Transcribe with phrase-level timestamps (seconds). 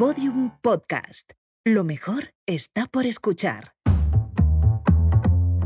[0.00, 1.32] Podium Podcast.
[1.62, 3.74] Lo mejor está por escuchar.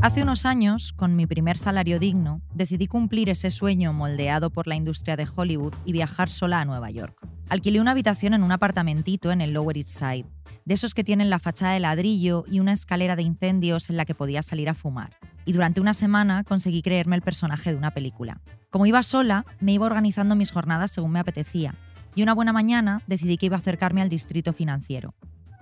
[0.01, 4.75] Hace unos años, con mi primer salario digno, decidí cumplir ese sueño moldeado por la
[4.75, 7.17] industria de Hollywood y viajar sola a Nueva York.
[7.47, 10.25] Alquilé una habitación en un apartamentito en el Lower East Side,
[10.65, 14.03] de esos que tienen la fachada de ladrillo y una escalera de incendios en la
[14.03, 15.15] que podía salir a fumar.
[15.45, 18.41] Y durante una semana conseguí creerme el personaje de una película.
[18.69, 21.75] Como iba sola, me iba organizando mis jornadas según me apetecía,
[22.15, 25.13] y una buena mañana decidí que iba a acercarme al distrito financiero.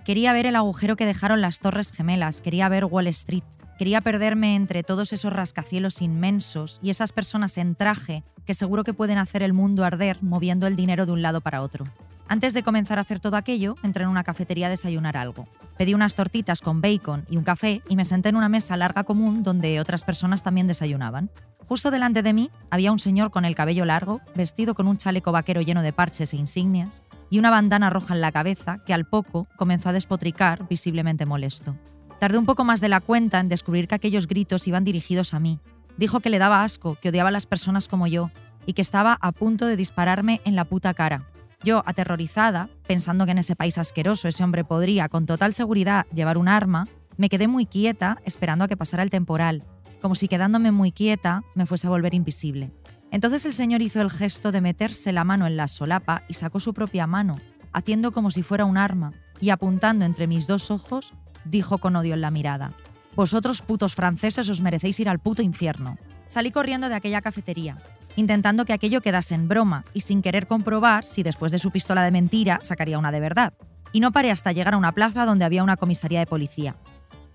[0.04, 3.42] Quería ver el agujero que dejaron las Torres Gemelas, quería ver Wall Street,
[3.78, 8.94] quería perderme entre todos esos rascacielos inmensos y esas personas en traje que seguro que
[8.94, 11.86] pueden hacer el mundo arder moviendo el dinero de un lado para otro.
[12.26, 15.46] Antes de comenzar a hacer todo aquello, entré en una cafetería a desayunar algo.
[15.76, 19.04] Pedí unas tortitas con bacon y un café y me senté en una mesa larga
[19.04, 21.30] común donde otras personas también desayunaban.
[21.66, 25.32] Justo delante de mí había un señor con el cabello largo, vestido con un chaleco
[25.32, 29.06] vaquero lleno de parches e insignias, y una bandana roja en la cabeza que al
[29.06, 31.76] poco comenzó a despotricar, visiblemente molesto.
[32.18, 35.40] Tardé un poco más de la cuenta en descubrir que aquellos gritos iban dirigidos a
[35.40, 35.58] mí.
[35.96, 38.30] Dijo que le daba asco, que odiaba a las personas como yo,
[38.66, 41.28] y que estaba a punto de dispararme en la puta cara.
[41.64, 46.36] Yo, aterrorizada, pensando que en ese país asqueroso ese hombre podría con total seguridad llevar
[46.36, 49.64] un arma, me quedé muy quieta esperando a que pasara el temporal,
[50.02, 52.70] como si quedándome muy quieta me fuese a volver invisible.
[53.10, 56.60] Entonces el señor hizo el gesto de meterse la mano en la solapa y sacó
[56.60, 57.36] su propia mano,
[57.72, 61.14] haciendo como si fuera un arma, y apuntando entre mis dos ojos,
[61.46, 62.72] dijo con odio en la mirada,
[63.16, 65.96] Vosotros putos franceses os merecéis ir al puto infierno.
[66.26, 67.78] Salí corriendo de aquella cafetería,
[68.16, 72.04] intentando que aquello quedase en broma y sin querer comprobar si después de su pistola
[72.04, 73.52] de mentira sacaría una de verdad.
[73.92, 76.76] Y no paré hasta llegar a una plaza donde había una comisaría de policía.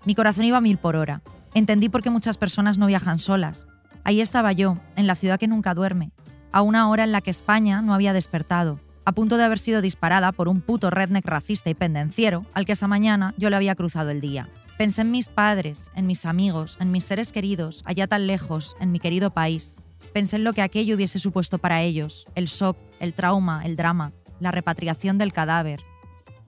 [0.04, 1.22] Mi corazón iba mil por hora.
[1.54, 3.66] Entendí por qué muchas personas no viajan solas.
[4.04, 6.12] Ahí estaba yo, en la ciudad que nunca duerme,
[6.52, 9.82] a una hora en la que España no había despertado, a punto de haber sido
[9.82, 13.74] disparada por un puto redneck racista y pendenciero al que esa mañana yo le había
[13.74, 14.48] cruzado el día.
[14.78, 18.92] Pensé en mis padres, en mis amigos, en mis seres queridos, allá tan lejos, en
[18.92, 19.76] mi querido país.
[20.12, 24.12] Pensé en lo que aquello hubiese supuesto para ellos, el shock, el trauma, el drama,
[24.40, 25.80] la repatriación del cadáver.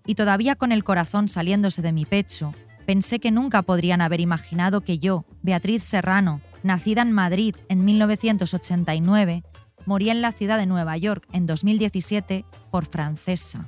[0.04, 2.54] Y todavía con el corazón saliéndose de mi pecho,
[2.86, 9.44] pensé que nunca podrían haber imaginado que yo, Beatriz Serrano, nacida en Madrid en 1989,
[9.86, 13.66] moría en la ciudad de Nueva York en 2017 por francesa.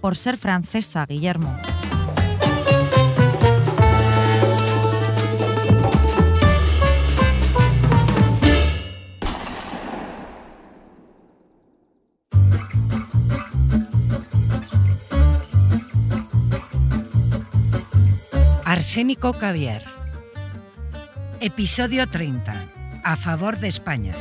[0.00, 1.56] Por ser francesa, Guillermo.
[18.96, 19.82] Arsénico Caviar.
[21.40, 22.64] Episodio 30.
[23.04, 24.14] A favor de España.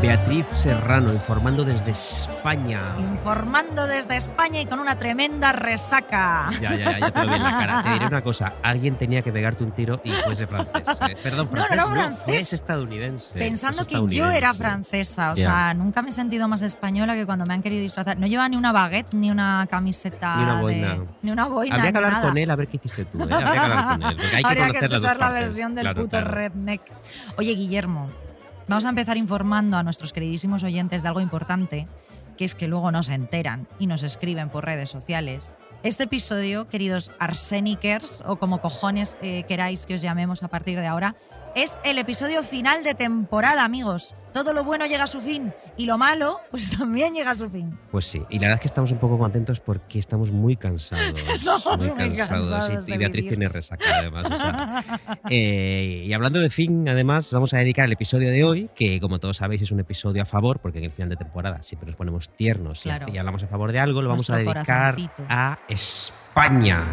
[0.00, 2.80] Beatriz Serrano, informando desde España.
[2.98, 6.48] Informando desde España y con una tremenda resaca.
[6.58, 7.82] Ya, ya, ya, ya te lo vi en la cara.
[7.82, 10.82] Te diré una cosa, alguien tenía que pegarte un tiro y fuese francés.
[11.06, 11.14] eh.
[11.22, 11.72] Perdón, No, no francés.
[11.74, 12.34] era francés.
[12.42, 13.38] es estadounidense.
[13.38, 17.26] Pensando es que yo era francesa, o sea, nunca me he sentido más española que
[17.26, 18.16] cuando me han querido disfrazar.
[18.16, 20.36] No lleva ni una baguette, ni una camiseta.
[20.36, 20.98] Ni una de- boina.
[21.20, 21.74] ni una boina.
[21.76, 22.28] Habría que hablar nada.
[22.28, 23.18] con él a ver qué hiciste tú.
[23.18, 23.28] ¿eh?
[23.30, 24.16] Habría que hablar con él.
[24.16, 26.30] Porque hay que Habría que escuchar la versión del Claro, puto claro.
[26.30, 26.80] redneck.
[27.36, 28.08] Oye, Guillermo,
[28.68, 31.86] vamos a empezar informando a nuestros queridísimos oyentes de algo importante,
[32.36, 35.52] que es que luego no se enteran y nos escriben por redes sociales.
[35.82, 40.86] Este episodio, queridos arsenikers, o como cojones eh, queráis que os llamemos a partir de
[40.86, 41.16] ahora,
[41.54, 44.14] es el episodio final de temporada, amigos.
[44.32, 47.50] Todo lo bueno llega a su fin y lo malo, pues también llega a su
[47.50, 47.76] fin.
[47.90, 51.20] Pues sí, y la verdad es que estamos un poco contentos porque estamos muy cansados.
[51.34, 53.28] Estamos muy cansados y Beatriz vivir.
[53.30, 54.26] tiene resaca además.
[54.30, 54.84] o sea.
[55.28, 59.18] Eh, y hablando de fin, además, vamos a dedicar el episodio de hoy, que como
[59.18, 61.96] todos sabéis es un episodio a favor, porque en el final de temporada siempre nos
[61.96, 63.04] ponemos tiernos y Claro.
[63.06, 64.94] hace- y, hablamos a favor de algo, lo vamos a dedicar
[65.28, 66.84] a España.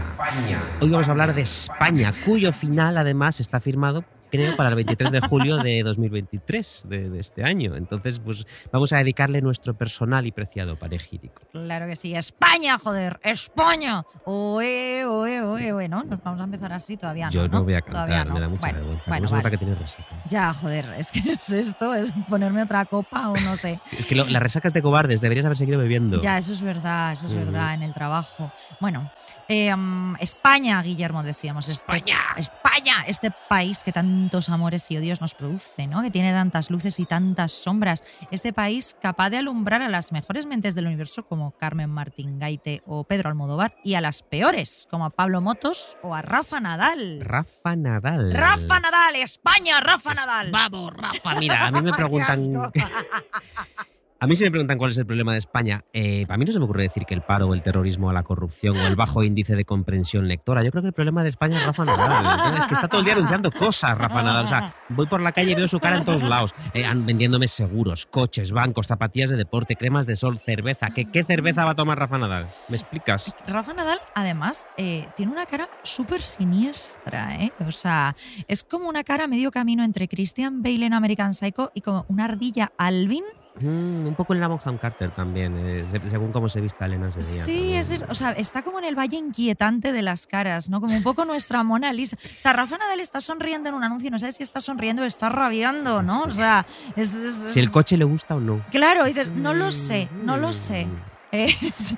[0.81, 5.11] Hoy vamos a hablar de España, cuyo final además está firmado creo, para el 23
[5.11, 7.75] de julio de 2023 de, de este año.
[7.75, 11.41] Entonces, pues vamos a dedicarle nuestro personal y preciado panegírico.
[11.51, 12.13] Claro que sí.
[12.15, 14.03] España, joder, España.
[14.25, 16.03] Oe, oe, oe, oe, ¿no?
[16.03, 17.29] Nos vamos a empezar así todavía.
[17.29, 18.33] Yo no, no, voy a Todavía cantar, no.
[18.33, 19.03] me da mucha Bueno, vergüenza.
[19.07, 19.51] bueno, ¿Cómo se nota vale.
[19.51, 20.23] que tienes resaca?
[20.29, 23.79] Ya, joder, es que es esto, es ponerme otra copa o no sé.
[23.91, 26.19] Es que lo- las resacas de cobardes, deberías haber seguido bebiendo.
[26.21, 27.45] Ya, eso es verdad, eso es Ujú.
[27.45, 28.51] verdad, en el trabajo.
[28.79, 29.11] Bueno,
[29.47, 31.67] eh, mm, España, Guillermo, decíamos.
[31.69, 32.17] este- España.
[32.35, 36.01] España, este país que tantos amores y odios nos produce, ¿no?
[36.01, 38.03] Que tiene tantas luces y tantas sombras.
[38.31, 42.81] Este país capaz de alumbrar a las mejores mentes del universo como Carmen Martín Gaite
[42.87, 47.21] o Pedro Almodóvar y a las peores como a Pablo Motos o a Rafa Nadal.
[47.21, 48.33] Rafa Nadal.
[48.33, 50.51] Rafa Nadal, España, Rafa Nadal.
[50.51, 51.35] Vamos, Rafa.
[51.35, 52.39] Mira, a mí me preguntan.
[54.19, 56.51] A mí si me preguntan cuál es el problema de España, eh, a mí no
[56.51, 59.55] se me ocurre decir que el paro el terrorismo la corrupción o el bajo índice
[59.55, 60.63] de comprensión lectora.
[60.63, 62.57] Yo creo que el problema de España es Rafa Nadal.
[62.57, 64.45] Es que está todo el día anunciando cosas, Rafa Nadal.
[64.45, 67.47] O sea, voy por la calle y veo su cara en todos lados, eh, vendiéndome
[67.47, 70.89] seguros, coches, bancos, zapatillas de deporte, cremas de sol, cerveza.
[70.89, 72.47] ¿Qué, qué cerveza va a tomar Rafa Nadal?
[72.69, 73.35] ¿Me explicas?
[73.47, 77.51] Rafa Nadal, además, eh, tiene una cara súper siniestra, ¿eh?
[77.67, 78.15] O sea,
[78.47, 82.25] es como una cara medio camino entre Christian Bale en American Psycho y como una
[82.25, 83.23] ardilla Alvin.
[83.59, 87.09] Mm, un poco en la Bonham Carter también, eh, se- según cómo se vista Elena
[87.09, 87.43] ese día.
[87.43, 90.79] Sí, es, o sea, está como en el valle inquietante de las caras, ¿no?
[90.81, 92.17] Como un poco nuestra Mona Lisa.
[92.21, 95.01] O sea, Rafa Nadal está sonriendo en un anuncio y no sabes si está sonriendo
[95.01, 96.23] o está rabiando, ¿no?
[96.23, 96.65] O sea,
[96.95, 97.13] es...
[97.13, 98.63] es- Si el coche le gusta o no.
[98.71, 100.85] Claro, dices, no lo sé, no lo sé.
[100.85, 101.01] Mm.
[101.29, 101.95] Es,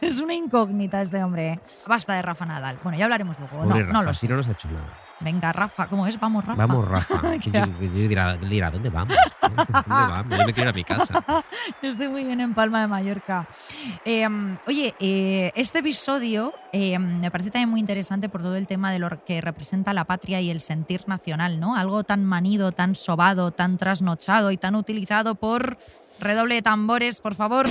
[0.00, 1.58] es una incógnita este hombre.
[1.88, 2.78] Basta de Rafa Nadal.
[2.82, 3.56] Bueno, ya hablaremos luego.
[3.64, 4.28] No, Pobre no Rafa, lo si sé.
[4.28, 4.86] no nos ha hecho nada.
[5.22, 6.18] Venga, Rafa, ¿cómo es?
[6.18, 6.66] Vamos, Rafa.
[6.66, 7.36] Vamos, Rafa.
[7.40, 9.14] Yo, yo dirá, dirá, ¿dónde vamos?
[9.40, 10.38] ¿Dónde vamos?
[10.38, 11.14] Yo me quiero ir a mi casa.
[11.82, 13.46] Estoy muy bien en Palma de Mallorca.
[14.04, 14.26] Eh,
[14.66, 18.98] oye, eh, este episodio eh, me parece también muy interesante por todo el tema de
[18.98, 21.76] lo que representa la patria y el sentir nacional, ¿no?
[21.76, 25.78] Algo tan manido, tan sobado, tan trasnochado y tan utilizado por
[26.20, 27.68] redoble de tambores, por favor.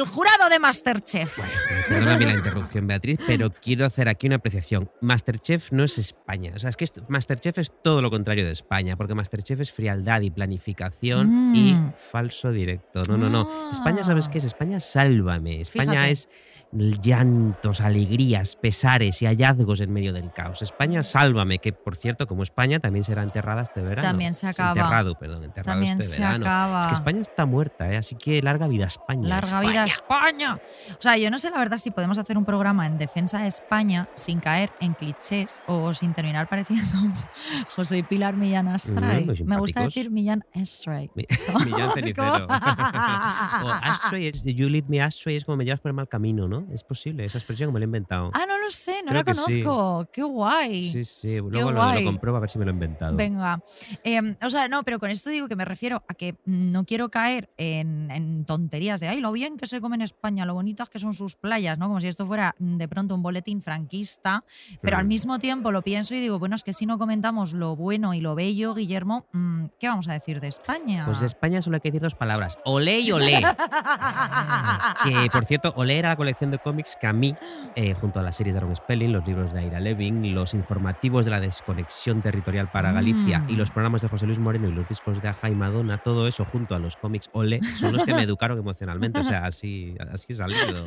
[0.00, 1.38] El jurado de Masterchef.
[1.86, 4.90] Perdóname la interrupción, Beatriz, pero quiero hacer aquí una apreciación.
[5.02, 6.52] Masterchef no es España.
[6.56, 10.22] O sea, es que Masterchef es todo lo contrario de España, porque Masterchef es frialdad
[10.22, 11.54] y planificación Mm.
[11.54, 11.76] y
[12.10, 13.02] falso directo.
[13.10, 13.46] No, no, no.
[13.50, 13.68] Ah.
[13.72, 14.44] España, ¿sabes qué es?
[14.44, 15.60] España, sálvame.
[15.60, 16.10] España Fíjate.
[16.12, 16.28] es
[16.72, 20.62] llantos, alegrías, pesares y hallazgos en medio del caos.
[20.62, 24.08] España, sálvame, que por cierto, como España, también será enterrada este verano.
[24.08, 24.70] También se acaba.
[24.70, 26.44] Enterrado, perdón, enterrado También este se verano.
[26.46, 26.80] acaba.
[26.82, 27.96] Es que España está muerta, ¿eh?
[27.96, 29.28] así que larga vida España.
[29.28, 30.60] Larga vida España.
[30.92, 33.48] O sea, yo no sé la verdad si podemos hacer un programa en defensa de
[33.48, 36.84] España sin caer en clichés o sin terminar pareciendo
[37.74, 39.24] José y Pilar Millán Astray.
[39.24, 41.10] Mm, muy Me gusta decir Millán Astray.
[41.14, 41.26] Mi-
[41.64, 42.46] Millán Cenicero.
[43.64, 46.46] o Astray, es, you lead me astray es como me llevas por el mal camino,
[46.48, 46.59] ¿no?
[46.72, 48.30] Es posible, esa expresión como la he inventado.
[48.34, 49.62] Ah, no lo sé, no Creo la sí.
[49.62, 50.08] conozco.
[50.12, 50.90] Qué guay.
[50.90, 53.16] sí, sí, luego lo, lo compruebo a ver si me lo he inventado.
[53.16, 53.62] Venga.
[54.04, 57.10] Eh, o sea, no, pero con esto digo que me refiero a que no quiero
[57.10, 60.88] caer en, en tonterías de, ay, lo bien que se come en España, lo bonitas
[60.90, 61.86] que son sus playas, ¿no?
[61.88, 64.44] Como si esto fuera mm, de pronto un boletín franquista,
[64.80, 65.08] pero al Mm.
[65.08, 68.20] mismo tiempo lo pienso y digo, bueno, es que si no comentamos lo bueno y
[68.20, 71.04] lo bello, Guillermo, mm, ¿qué vamos a decir de España?
[71.06, 73.40] Pues de España solo hay que decir dos palabras, olé y olé.
[75.04, 77.34] que, por cierto, olé era la colección de cómics que a mí,
[77.74, 81.24] eh, junto a las series de Aaron Spelling, los libros de Aira Levin, los informativos
[81.24, 83.50] de la desconexión territorial para Galicia Mm.
[83.50, 86.26] y los programas de José Luis Moreno y los discos de Aja y Madonna, todo
[86.28, 89.18] eso junto a los cómics olé, son los que me educaron emocionalmente.
[89.20, 90.84] O sea, así, así salido.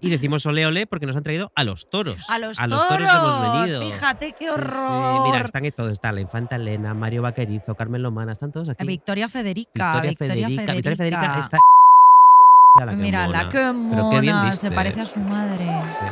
[0.00, 2.28] Y decimos olé olé porque nos han traído a los toros.
[2.28, 3.80] a los, toros hemos venido.
[3.80, 4.50] Fíjate qué Sí, sí.
[4.50, 5.22] horror.
[5.30, 5.92] Mira, están ahí todos.
[5.92, 8.84] Está la infanta Elena, Mario Vaquerizo, Carmen Lomana, están todos aquí.
[8.86, 10.00] Victoria Federica.
[10.00, 10.16] Victoria,
[10.48, 10.72] Federica.
[10.72, 11.58] Victoria Federica está.
[12.78, 13.48] Qué Mírala, mona.
[13.50, 14.50] qué Pero qué bien mona.
[14.50, 15.66] viste, Se parece a su madre.
[15.86, 16.04] Sí.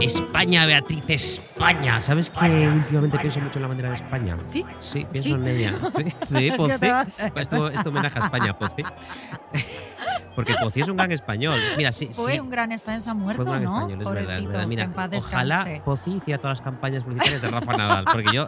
[0.00, 2.00] España, Beatriz, España.
[2.00, 4.36] ¿Sabes que últimamente pienso mucho en la bandera de España?
[4.48, 4.64] Sí.
[4.78, 5.34] Sí, pienso Sí.
[5.34, 5.70] en ella.
[5.96, 6.78] Sí, sí, ¿Qué Pocí.
[6.78, 7.06] te va?
[7.36, 8.82] Esto, esto homenaje a España, Pocí.
[10.34, 11.54] Porque Pocí es un gran español.
[11.76, 12.40] Mira, sí, Fue sí.
[12.40, 13.78] un gran español, se ha muerto, Fue un gran ¿no?
[13.88, 14.66] español, es verdad, es verdad.
[14.66, 15.80] Mira, que en paz ojalá.
[15.84, 18.46] Pocí hiciera todas las campañas publicitarias de Rafa Nadal, porque yo,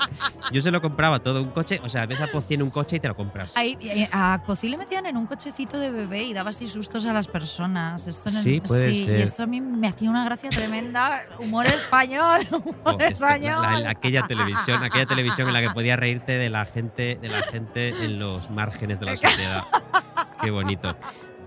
[0.50, 2.96] yo se lo compraba todo un coche, o sea, ves a Pocí en un coche
[2.96, 3.56] y te lo compras.
[3.56, 3.78] Ahí,
[4.12, 7.28] a Pocí le metían en un cochecito de bebé y daba así sustos a las
[7.28, 8.06] personas.
[8.06, 9.18] Esto en el- Sí, puede sí, ser.
[9.18, 11.22] Y esto a mí me hacía una gracia tremenda.
[11.38, 13.62] Humor español, humor Oh, es- español.
[13.62, 17.28] la- la- aquella televisión, aquella televisión en la que podías reírte de la gente, de
[17.28, 19.62] la gente en los márgenes de la sociedad.
[20.42, 20.96] Qué bonito.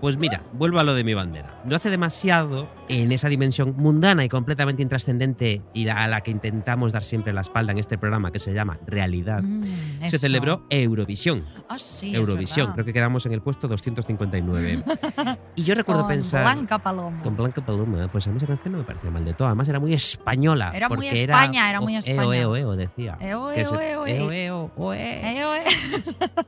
[0.00, 1.60] Pues mira, vuelvo a lo de mi bandera.
[1.64, 6.92] No hace demasiado, en esa dimensión mundana y completamente intrascendente y a la que intentamos
[6.92, 11.44] dar siempre la espalda en este programa que se llama Realidad, Mm, se celebró Eurovisión.
[11.68, 14.82] Ah, sí, Eurovisión, creo que quedamos en el puesto 259.
[15.56, 16.42] y yo recuerdo Con pensar...
[16.42, 17.22] Blanca Paloma.
[17.22, 19.48] Con Blanca Paloma, pues a mí esa canción no me parecía mal de todo.
[19.48, 20.72] Además era muy española.
[20.74, 22.22] Era muy España, era muy España.
[22.22, 23.16] Eo, eo, eo, decía.
[23.20, 24.70] Eo, eo, eo, eo.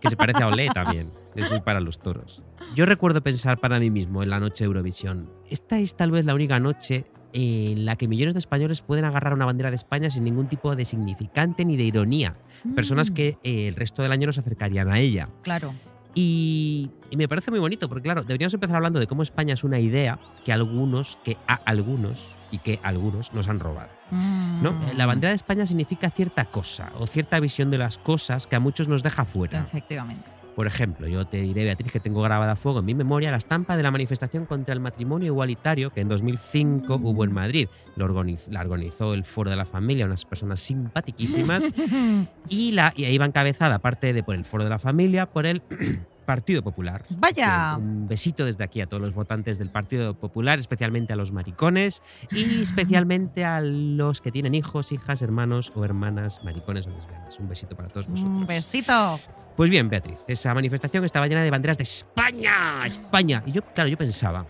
[0.00, 1.10] Que se parece a Olé también.
[1.34, 2.42] Es muy para los toros.
[2.74, 5.30] Yo recuerdo pensar para mí mismo en la noche de Eurovisión.
[5.48, 9.32] Esta es tal vez la única noche en la que millones de españoles pueden agarrar
[9.32, 12.36] una bandera de España sin ningún tipo de significante ni de ironía.
[12.74, 15.24] Personas Mm, que eh, el resto del año no se acercarían a ella.
[15.42, 15.72] Claro.
[16.14, 19.64] Y, y me parece muy bonito, porque claro, deberíamos empezar hablando de cómo España es
[19.64, 23.88] una idea que algunos, que a algunos y que algunos nos han robado.
[24.10, 24.72] ¿no?
[24.72, 24.96] Mm.
[24.98, 28.60] La bandera de España significa cierta cosa o cierta visión de las cosas que a
[28.60, 29.58] muchos nos deja fuera.
[29.60, 30.41] Efectivamente.
[30.54, 33.38] Por ejemplo, yo te diré, Beatriz, que tengo grabada a fuego en mi memoria la
[33.38, 37.68] estampa de la manifestación contra el matrimonio igualitario que en 2005 hubo en Madrid.
[37.96, 41.72] Lo organiz- la organizó el Foro de la Familia, unas personas simpaticísimas,
[42.48, 45.46] y, la, y ahí va encabezada, aparte de por el Foro de la Familia, por
[45.46, 45.62] el
[46.26, 47.04] Partido Popular.
[47.10, 47.76] Vaya.
[47.78, 52.02] Un besito desde aquí a todos los votantes del Partido Popular, especialmente a los maricones
[52.30, 57.38] y especialmente a los que tienen hijos, hijas, hermanos o hermanas maricones o lesbianas.
[57.40, 58.32] Un besito para todos vosotros.
[58.34, 59.18] Un besito.
[59.56, 63.42] Pues bien, Beatriz, esa manifestación estaba llena de banderas de España, España.
[63.46, 64.46] Y yo, claro, yo pensaba,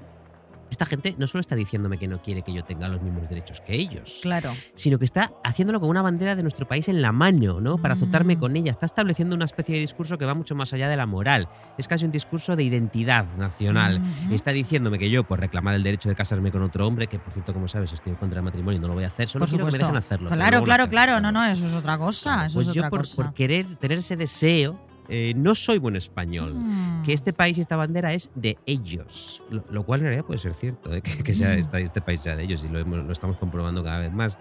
[0.70, 3.60] esta gente no solo está diciéndome que no quiere que yo tenga los mismos derechos
[3.60, 4.54] que ellos, Claro.
[4.74, 7.76] sino que está haciéndolo con una bandera de nuestro país en la mano, ¿no?
[7.76, 8.38] Para azotarme Mm.
[8.38, 8.70] con ella.
[8.70, 11.46] Está estableciendo una especie de discurso que va mucho más allá de la moral.
[11.76, 14.00] Es casi un discurso de identidad nacional.
[14.00, 14.32] Ujú.
[14.32, 17.18] Y está diciéndome que yo, por reclamar el derecho de casarme con otro hombre, que
[17.18, 19.28] por cierto, como sabes, estoy en contra del matrimonio y no lo voy a hacer,
[19.28, 20.30] solo Por quiero que me dejen hacerlo.
[20.30, 21.20] Claro, claro, claro.
[21.20, 22.30] No, no, eso es otra cosa.
[22.32, 23.16] Claro, Eso pues es yo otra por, cosa.
[23.16, 24.80] por querer tener ese deseo,
[25.14, 26.54] eh, no soy buen español.
[26.54, 27.02] Mm.
[27.04, 29.42] Que este país y esta bandera es de ellos.
[29.50, 31.02] Lo, lo cual en realidad puede ser cierto, ¿eh?
[31.02, 33.84] que, que sea esta- este país sea de ellos y lo, hemos- lo estamos comprobando
[33.84, 34.38] cada vez más.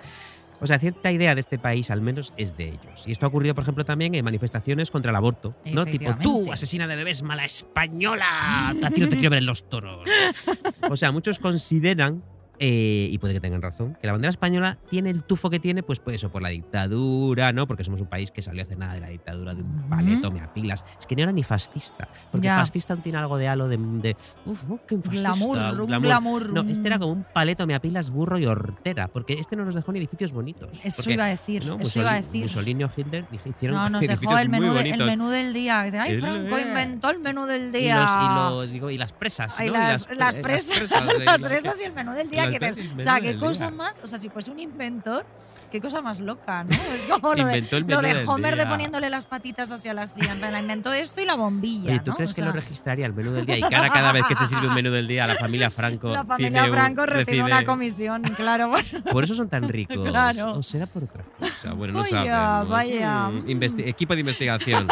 [0.64, 3.04] O sea, cierta idea de este país al menos es de ellos.
[3.08, 5.56] Y esto ha ocurrido, por ejemplo, también en manifestaciones contra el aborto.
[5.74, 5.86] ¿no?
[5.86, 9.68] Tipo, tú, asesina de bebés, mala española, a ti no te quiero ver en los
[9.68, 10.04] toros.
[10.90, 12.24] O sea, muchos consideran,
[12.64, 15.82] eh, y puede que tengan razón, que la bandera española tiene el tufo que tiene,
[15.82, 17.66] pues, pues eso, por la dictadura, ¿no?
[17.66, 20.42] Porque somos un país que salió hace nada de la dictadura de un paleto, me
[20.42, 20.86] apilas.
[21.00, 22.08] Es que no era ni fascista.
[22.32, 22.58] Porque Ya.
[22.58, 23.78] fascista aún tiene algo de halo de.
[23.78, 24.16] de
[24.46, 26.54] uf, uh, qué fascista, Glamour, un glamour.
[26.54, 27.00] No, este era mm.
[27.00, 29.08] como un paleto, me apilas, burro y hortera.
[29.08, 30.70] Porque este no nos dejó ni edificios bonitos.
[30.86, 31.80] Eso Porque, iba a decir, ¿no?
[31.80, 32.44] eso iba a decir.
[32.44, 35.82] Mussolini o Hitler hicieron No, nos dejó el menú, de- el menú del día.
[35.82, 38.00] Ay, Franco inventó el menú del Y, día.
[38.00, 39.60] los, y, los- digo, y las presas.
[39.60, 42.51] Las, las presas, eh, las presas y el menú del día.
[42.52, 43.78] Que te- y o sea, qué cosa día.
[43.78, 44.02] más.
[44.04, 45.26] O sea, si fuese un inventor,
[45.72, 46.72] qué cosa más loca, ¿no?
[46.96, 50.34] Es como lo de, lo de Homer de poniéndole las patitas hacia la silla.
[50.34, 51.90] En plan, inventó esto y la bombilla.
[51.92, 52.18] Oye, ¿tú ¿no?
[52.18, 53.58] crees O que lo sea, registraría el menú del día?
[53.58, 56.10] Y cada, cada vez que se sirve un menú del día, la familia Franco.
[56.10, 58.72] La familia tiene un- Franco recibe una comisión, claro.
[59.12, 60.10] Por eso son tan ricos.
[60.10, 60.54] Claro.
[60.54, 61.74] O será por otra cosa.
[61.74, 62.70] Bueno, no Vaya, sabemos.
[62.70, 63.30] vaya.
[63.30, 64.88] Mm, investi- equipo de investigación.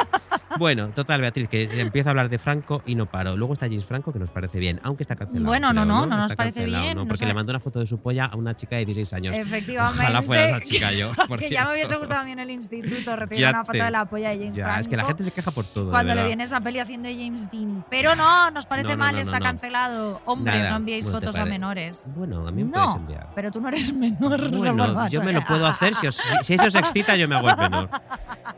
[0.59, 3.37] Bueno, total, Beatriz, que empieza a hablar de Franco y no paro.
[3.37, 5.45] Luego está James Franco, que nos parece bien, aunque está cancelado.
[5.45, 7.85] Bueno, no, creo, no, no nos Está parece bien, Porque le mandó una foto de
[7.85, 9.35] su polla a una chica de 16 años.
[9.35, 10.03] Efectivamente.
[10.03, 11.11] Ojalá fuera esa chica yo.
[11.29, 13.77] por que ya me hubiese gustado a mí en el instituto recibir Ya una foto
[13.77, 14.81] te- de la polla de James Ya, Franco.
[14.81, 15.89] es que la gente se queja por todo.
[15.89, 17.85] Cuando le viene esa peli haciendo James Dean.
[17.89, 20.21] Pero no, nos parece No, mal, está cancelado.
[20.25, 22.05] Hombres, Nada, no enviéis bueno, fotos a menores.
[22.15, 23.29] Bueno, a mí me puedes enviar.
[23.33, 24.51] pero tú no eres menor.
[24.51, 25.95] Bueno, yo me lo puedo hacer.
[25.95, 27.89] Si, os- si- si eso os excita, yo me hago el menor.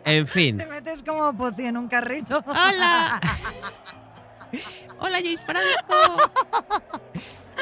[0.03, 0.57] En fin.
[0.57, 2.43] Te metes como poci en un carrito.
[2.47, 3.19] ¡Hola!
[4.99, 6.17] ¡Hola, James Franco!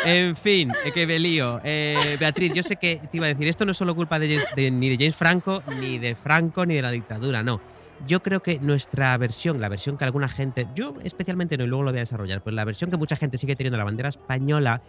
[0.06, 1.60] En fin, eh, que me lío.
[1.64, 4.42] Eh, Beatriz, yo sé que te iba a decir, esto no es solo culpa de,
[4.56, 7.60] de- ni de James Franco, ni de Franco, ni de la dictadura, no.
[8.08, 11.84] Yo creo que nuestra versión, la versión que alguna gente, yo especialmente no, y luego
[11.84, 14.82] lo voy a desarrollar, pero la versión que mucha gente sigue teniendo la bandera española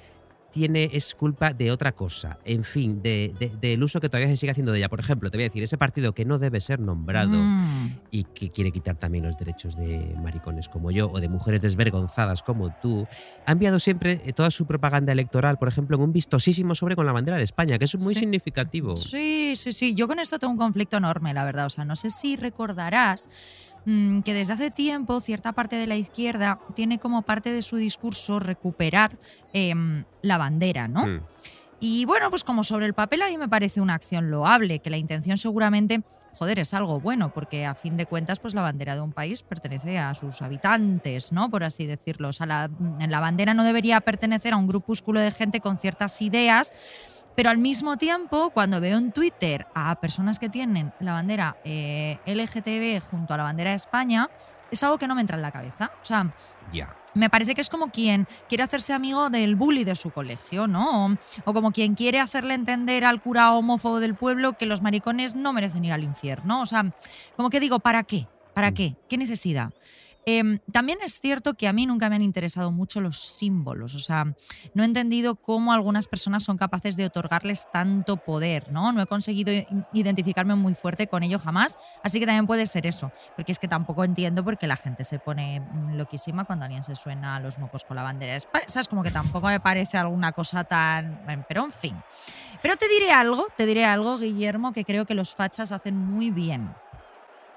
[0.52, 2.38] tiene es culpa de otra cosa.
[2.44, 4.88] En fin, de- de- del uso que todavía se sigue haciendo de ella.
[4.88, 7.90] Por ejemplo, te voy a decir, ese partido que no debe ser nombrado Mm.
[8.10, 12.42] y que quiere quitar también los derechos de maricones como yo o de mujeres desvergonzadas
[12.42, 13.06] como tú,
[13.46, 17.06] ha enviado siempre eh, toda su propaganda electoral, por ejemplo, en un vistosísimo sobre con
[17.06, 18.20] la bandera de España, que es muy Sí.
[18.20, 18.96] significativo.
[18.96, 19.94] Sí, sí, sí.
[19.94, 21.66] Yo con esto tengo un conflicto enorme, la verdad.
[21.66, 23.30] O sea, no sé si recordarás
[23.84, 28.38] que desde hace tiempo cierta parte de la izquierda tiene como parte de su discurso
[28.38, 29.18] recuperar
[29.52, 31.06] em, la bandera, ¿no?
[31.06, 31.20] Mm.
[31.80, 34.90] Y bueno, pues como sobre el papel a mí me parece una acción loable, que
[34.90, 36.02] la intención seguramente,
[36.34, 39.42] joder, es algo bueno, porque a fin de cuentas, pues la bandera de un país
[39.42, 41.48] pertenece a sus habitantes, ¿no?
[41.48, 42.28] Por así decirlo.
[42.28, 46.20] O sea, la, la bandera no debería pertenecer a un grupúsculo de gente con ciertas
[46.20, 46.74] ideas.
[47.36, 52.18] Pero al mismo tiempo, cuando veo en Twitter a personas que tienen la bandera eh,
[52.26, 54.28] LGTB junto a la bandera de España,
[54.70, 55.90] es algo que no me entra en la cabeza.
[56.02, 56.32] O sea,
[57.14, 61.06] me parece que es como quien quiere hacerse amigo del bully de su colegio, ¿no?
[61.06, 61.10] O,
[61.44, 65.52] o como quien quiere hacerle entender al cura homófobo del pueblo que los maricones no
[65.52, 66.60] merecen ir al infierno.
[66.60, 66.92] O sea,
[67.36, 68.28] como que digo, ¿para qué?
[68.54, 68.74] ¿Para Mm.
[68.74, 68.96] qué?
[69.08, 69.70] ¿Qué necesidad?
[70.26, 74.00] Em, también es cierto que a mí nunca me han interesado mucho los símbolos, o
[74.00, 74.24] sea,
[74.74, 78.92] no he entendido cómo algunas personas son capaces de otorgarles tanto poder, ¿no?
[78.92, 79.52] No he conseguido
[79.92, 83.68] identificarme muy fuerte con ello jamás, así que también puede ser eso, porque es que
[83.68, 87.40] tampoco entiendo por qué la gente se pone mm, loquísima cuando alguien se suena a
[87.40, 88.88] los mocos con la bandera de ¿sabes?
[88.88, 91.22] Como que tampoco me parece alguna cosa tan...
[91.28, 91.96] em, Pero en fin.
[92.62, 96.30] Pero te diré algo, te diré algo, Guillermo, que creo que los fachas hacen muy
[96.30, 96.70] bien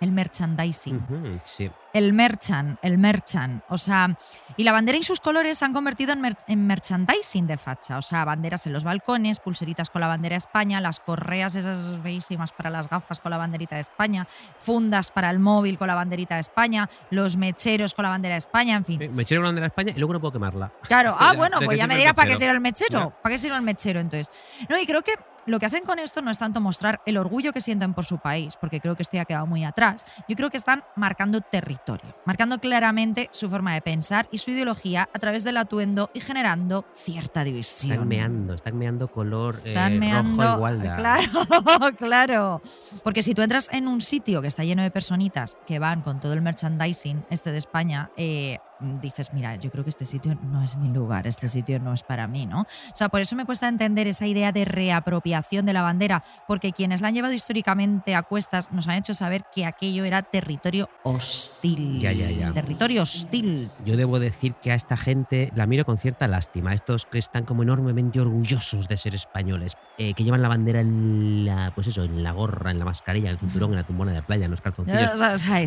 [0.03, 1.39] el merchandising.
[1.43, 1.69] Sí.
[1.93, 3.63] El merchant, el merchant.
[3.69, 4.17] O sea,
[4.57, 7.98] y la bandera y sus colores se han convertido en, mer- en merchandising de facha.
[7.98, 12.00] O sea, banderas en los balcones, pulseritas con la bandera de España, las correas esas
[12.01, 15.95] feísimas para las gafas con la banderita de España, fundas para el móvil con la
[15.95, 19.01] banderita de España, los mecheros con la bandera de España, en fin.
[19.01, 20.72] Eh, Me eché una bandera de España y luego no puedo quemarla.
[20.83, 22.39] Claro, ah, ¿De- bueno, pues ya me sirve el dirá para qué mechero?
[22.39, 23.13] sirve el mechero.
[23.22, 24.31] ¿Para qué sirve el mechero entonces?
[24.67, 25.13] No, y creo que
[25.45, 28.19] lo que hacen con esto no es tanto mostrar el orgullo que sienten por su
[28.19, 30.05] país, porque creo que esto ya ha quedado muy atrás.
[30.27, 35.09] Yo creo que están marcando territorio, marcando claramente su forma de pensar y su ideología
[35.13, 37.93] a través del atuendo y generando cierta división.
[37.93, 40.41] Están meando, están meando color Están eh, meando.
[40.43, 40.81] rojo igual.
[40.81, 41.27] Claro,
[41.97, 42.62] claro.
[43.03, 46.19] Porque si tú entras en un sitio que está lleno de personitas que van con
[46.19, 48.59] todo el merchandising este de España, eh,
[49.02, 52.04] dices, mira, yo creo que este sitio no es mi lugar, este sitio no es
[52.04, 52.62] para mí, ¿no?
[52.62, 56.72] O sea, por eso me cuesta entender esa idea de reapropiación de la bandera, porque
[56.72, 60.90] quienes la han llevado históricamente a cuestas nos han hecho saber que aquello era territorio
[61.04, 62.00] hostil.
[62.00, 62.54] Ya, ya, ya.
[62.54, 63.70] Territorio hostil.
[63.86, 66.74] Yo debo decir que a esta gente la miro con cierta lástima.
[66.74, 71.46] Estos que están como enormemente orgullosos de ser españoles, eh, que llevan la bandera en
[71.46, 74.12] la, pues eso, en la gorra, en la mascarilla, en el cinturón, en la tumbona
[74.12, 75.12] de playa, en los calzoncillos.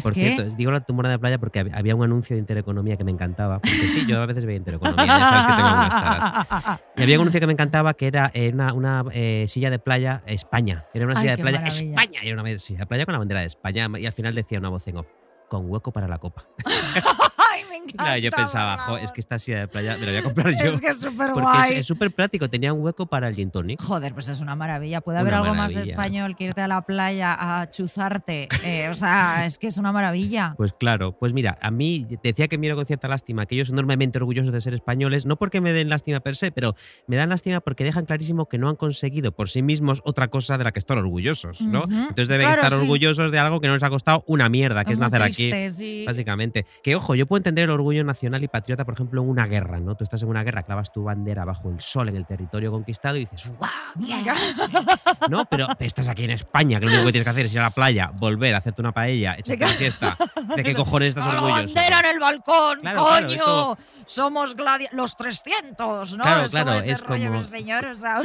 [0.03, 3.05] Por cierto, digo la tumbona de playa porque hab- había un anuncio de Intereconomía que
[3.07, 3.61] me encantaba.
[3.61, 6.81] Porque sí, yo a veces veía Intereconomía, ya sabes que tengo algunas taras.
[6.97, 9.79] Y había un anuncio que me encantaba que era eh, una, una, eh, silla de
[9.79, 10.85] playa España.
[10.93, 11.91] Era una Ay, silla de playa maravilla.
[11.91, 12.21] España.
[12.23, 13.89] Era una silla de playa con la bandera de España.
[13.99, 15.07] Y al final decía una voz en off,
[15.49, 16.47] con hueco para la copa.
[17.67, 18.05] Ay, me encanta.
[18.05, 20.51] Claro, yo pensaba, jo, es que esta silla de playa me la voy a comprar
[20.63, 20.71] yo.
[20.71, 21.75] Es que es súper guay.
[21.75, 23.81] es- súper práctico, tenía un hueco para el gin tonic.
[23.83, 25.01] Joder, pues es una maravilla.
[25.01, 25.93] Puede Una haber algo más maravilla.
[25.93, 28.49] español que irte a la playa a chuzarte.
[28.65, 30.55] Eh, o sea, es que es una maravilla.
[30.57, 33.69] Pues claro, pues mira, a mí te decía que miro con cierta lástima, que ellos
[33.69, 36.75] son enormemente orgullosos de ser españoles, no porque me den lástima per se, pero
[37.07, 40.59] me dan lástima porque dejan clarísimo que no han conseguido por sí mismos otra cosa
[40.59, 41.85] de la que están orgullosos, ¿no?
[41.85, 42.83] Entonces deben Claro, estar sí.
[42.83, 45.51] orgullosos de algo que no les ha costado una mierda, que es nacer aquí.
[45.71, 46.05] sí.
[46.07, 46.67] Básicamente.
[46.83, 49.81] Que ojo, yo puedo entender el orgullo nacional y patriota, por ejemplo, en una guerra,
[49.81, 49.95] ¿no?
[49.97, 53.17] Tú estás en una guerra, clavas tu bandera bajo el sol en el territorio conquistado
[53.17, 53.71] y dices, ¡guau!
[53.97, 54.25] bien".
[55.31, 57.61] No, pero estás aquí en España, que lo único que tienes que hacer es ir
[57.61, 60.17] a la playa, volver, hacerte una paella, echarte una siesta.
[60.55, 61.75] ¿De qué cojones estás ¡A la orgulloso?
[61.75, 63.35] bandera en el balcón, Claro, claro, coño!
[63.37, 64.57] es como- Somos
[64.93, 66.23] los 300, ¿no?
[66.23, 68.21] Claro, es claro, como ese es rollo, como- señor, o sea,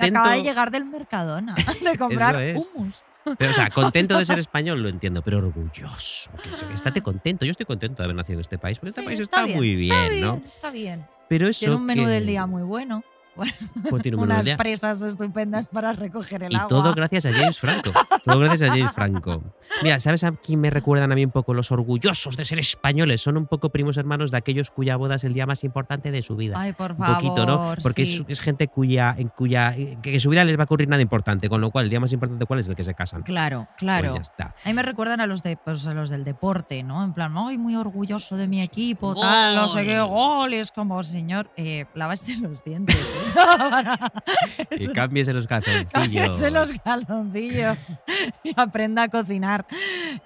[0.00, 2.70] acaba de llegar del Mercadona de comprar es.
[2.74, 3.02] hummus.
[3.38, 6.30] Pero, o sea, contento de ser español, lo entiendo, pero orgulloso.
[6.68, 7.44] que Estate contento.
[7.44, 10.12] Yo estoy contento de haber nacido en este país, porque este país está, muy bien,
[10.14, 10.42] está ¿no?
[10.44, 11.06] Está bien.
[11.28, 13.02] Pero eso Tiene un menú que- del día muy bueno.
[13.36, 16.68] Un menú Unas presas estupendas para recoger el Y agua.
[16.68, 17.90] todo gracias a James Franco.
[18.24, 19.42] Todo gracias a James Franco.
[19.82, 23.20] Mira, ¿sabes a quién me recuerdan a mí un poco los orgullosos de ser españoles?
[23.20, 26.22] Son un poco primos hermanos de aquellos cuya boda es el día más importante de
[26.22, 26.54] su vida.
[26.58, 27.14] Ay, por un favor.
[27.16, 27.74] poquito, ¿no?
[27.82, 28.24] Porque sí.
[28.28, 31.02] es, es gente cuya, en cuya que en su vida les va a ocurrir nada
[31.02, 33.22] importante, con lo cual el día más importante cuál es el que se casan.
[33.22, 34.10] Claro, claro.
[34.10, 34.54] Pues ya está.
[34.64, 37.02] A mí me recuerdan a los de pues, a los del deporte, ¿no?
[37.04, 40.08] En plan, ay, muy orgulloso de mi equipo, tal, no sé qué, Gol.
[40.08, 40.54] gol.
[40.54, 43.23] Y es como, señor, eh, lávese los dientes.
[44.78, 45.92] Y cámbiese los calzoncillos.
[45.92, 47.98] Cámbiese los calzoncillos
[48.42, 49.66] y aprenda a cocinar.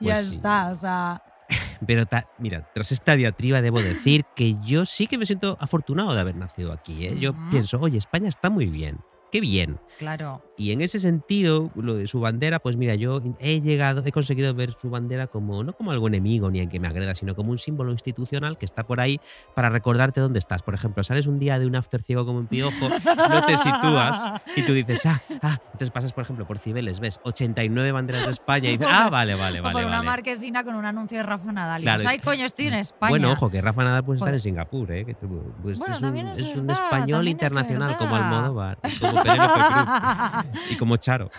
[0.00, 0.36] ya Pues sí.
[0.36, 1.22] está, o sea.
[1.86, 6.14] Pero ta- mira, tras esta diatriba debo decir que yo sí que me siento afortunado
[6.14, 7.06] de haber nacido aquí.
[7.06, 7.16] ¿eh?
[7.18, 8.98] Yo pienso, oye, España está muy bien.
[9.30, 9.78] Qué bien.
[9.98, 10.42] Claro.
[10.56, 14.52] Y en ese sentido, lo de su bandera, pues mira, yo he llegado, he conseguido
[14.54, 17.50] ver su bandera como, no como algo enemigo ni en que me agreda, sino como
[17.50, 19.20] un símbolo institucional que está por ahí
[19.54, 20.62] para recordarte dónde estás.
[20.62, 22.88] Por ejemplo, sales un día de un after ciego como un piojo,
[23.30, 27.20] no te sitúas y tú dices, ah, ah, entonces pasas, por ejemplo, por Cibeles, ves
[27.24, 29.72] 89 banderas de España y dices, ah, vale, vale, o vale.
[29.74, 30.06] por una vale.
[30.06, 31.80] marquesina con un anuncio de Rafa Nadal.
[31.82, 31.98] Y Claro.
[31.98, 33.10] dices, ay, coño, estoy en España.
[33.10, 34.34] Bueno, ojo, que Rafa Nadal puede estar Joder.
[34.36, 35.04] en Singapur, ¿eh?
[35.04, 38.16] Que pues Bueno, es un, es es un verdad, español también es internacional como.
[38.16, 39.17] Almodóvar, como
[40.52, 41.30] Cruz y como Charo.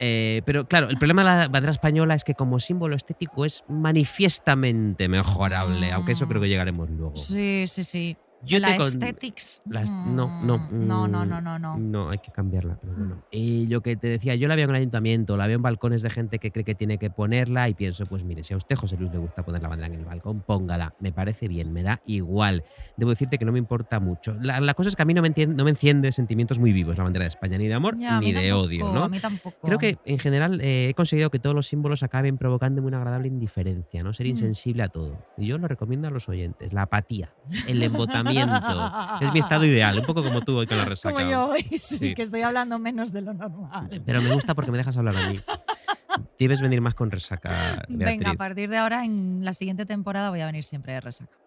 [0.00, 3.64] Eh, pero claro, el problema de la bandera española es que como símbolo estético es
[3.68, 7.16] manifiestamente mejorable, aunque eso creo que llegaremos luego.
[7.16, 8.16] Sí, sí, sí.
[8.40, 9.62] Yo la te con- aesthetics.
[9.68, 11.76] la est- no, no, mm, no, no, mm, no, no, no.
[11.78, 13.22] No, hay que cambiarla, pero bueno.
[13.30, 16.02] Y lo que te decía, yo la veo en el ayuntamiento, la veo en balcones
[16.02, 18.76] de gente que cree que tiene que ponerla y pienso, pues mire, si a usted,
[18.76, 20.94] José Luis, le gusta poner la bandera en el balcón, póngala.
[21.00, 22.62] Me parece bien, me da igual.
[22.96, 24.34] Debo decirte que no me importa mucho.
[24.40, 26.96] La, la cosa es que a mí no me, no me enciende sentimientos muy vivos
[26.96, 29.04] la bandera de España, ni de amor Ya, ni de tampoco, odio, ¿no?
[29.04, 29.66] A mí tampoco.
[29.66, 33.28] Creo que en general eh, he conseguido que todos los símbolos acaben provocándome una agradable
[33.28, 34.12] indiferencia, ¿no?
[34.12, 34.30] Ser Mm.
[34.30, 35.18] insensible a todo.
[35.36, 36.72] Y yo lo recomiendo a los oyentes.
[36.72, 37.32] La apatía,
[37.66, 38.27] el embotamiento.
[39.20, 41.14] Es mi estado ideal, un poco como tú hoy con la resaca.
[41.14, 42.14] Como yo hoy, sí, Sí.
[42.14, 43.88] que estoy hablando menos de lo normal.
[44.04, 45.38] Pero me gusta porque me dejas hablar a mí.
[46.38, 47.48] Debes venir más con resaca,
[47.88, 47.96] Beatriz.
[47.98, 51.37] Venga, a partir de ahora, en la siguiente temporada, voy a venir siempre de resaca.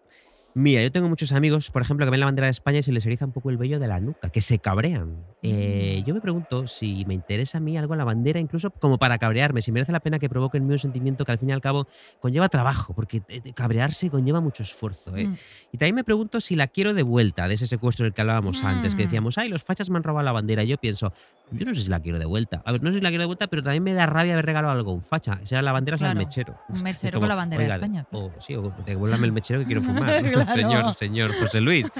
[0.54, 2.92] Mira, yo tengo muchos amigos, por ejemplo, que ven la bandera de España y se
[2.92, 5.24] les eriza un poco el vello de la nuca, que se cabrean.
[5.42, 6.04] Eh, Mm.
[6.04, 9.62] yo me pregunto si me interesa a mí algo la bandera, incluso como para cabrearme,
[9.62, 11.62] si merece la pena que provoque en mí un sentimiento que al fin y al
[11.62, 11.86] cabo
[12.20, 15.16] conlleva trabajo, porque eh, cabrearse conlleva mucho esfuerzo.
[15.16, 15.26] ¿eh?
[15.28, 15.36] Mm.
[15.72, 18.62] Y también me pregunto si la quiero de vuelta, de ese secuestro del que hablábamos
[18.62, 19.06] antes, que Mm.
[19.06, 20.64] decíamos, ay, los fachas me han robado la bandera.
[20.64, 21.14] Yo pienso,
[21.50, 22.60] yo no sé si la quiero de vuelta.
[22.66, 24.44] A ver, no sé si la quiero de vuelta, pero también me da rabia haber
[24.44, 26.58] regalado algo a un facha, sea la bandera o sea el Claro, mechero.
[26.68, 29.60] un mechero como, con la bandera de "Oiga, España, O, sí, o devuélvame el mechero
[29.60, 30.02] que quiero fumar.
[30.52, 30.94] Claro.
[30.94, 31.90] Señor, señor José Luis.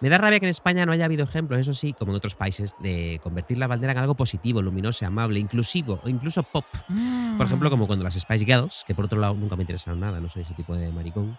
[0.00, 2.34] Me da rabia que en España no haya habido ejemplos, eso sí, como en otros
[2.34, 6.64] países, de convertir la bandera en algo positivo, luminoso, amable, inclusivo o incluso pop.
[7.36, 7.70] Por ejemplo, Mm.
[7.70, 10.42] como cuando las Spice Girls, que por otro lado nunca me interesaron nada, no soy
[10.42, 11.38] ese tipo de maricón,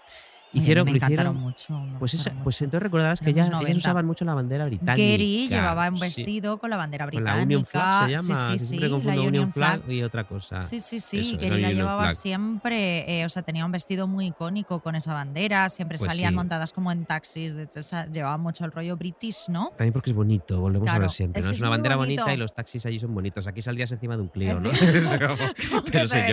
[0.53, 1.35] hicieron, me encantaron hicieron.
[1.37, 1.79] mucho.
[1.79, 2.63] me Pues, esa- pues mucho.
[2.65, 3.77] entonces recordarás que ya 90.
[3.77, 4.93] usaban mucho la bandera británica.
[4.95, 6.01] Gary llevaba un sí.
[6.01, 7.35] vestido con la bandera Con británica.
[7.37, 8.23] la Union Flag se llama.
[8.23, 9.81] Sí, sí, que sí, siempre la Union, Flag.
[9.89, 10.61] y otra cosa.
[10.61, 12.15] Sí, sí, sí, Eso, Gary la llevaba Flag.
[12.15, 16.31] siempre, eh, o sea, tenía un vestido muy icónico con esa bandera, siempre Pues salían
[16.31, 16.35] sí.
[16.35, 19.69] montadas como en taxis, de hecho, esa- llevaba mucho el rollo british, ¿no?
[19.77, 21.39] También porque es bonito, volvemos a ver siempre.
[21.39, 21.49] es ¿no?
[21.49, 22.23] que Es es una bandera bonito.
[22.23, 23.47] bonita y los taxis allí son bonitos.
[23.47, 24.69] Aquí saldrías encima de un Clio, ¿no?
[25.91, 26.25] Pero se.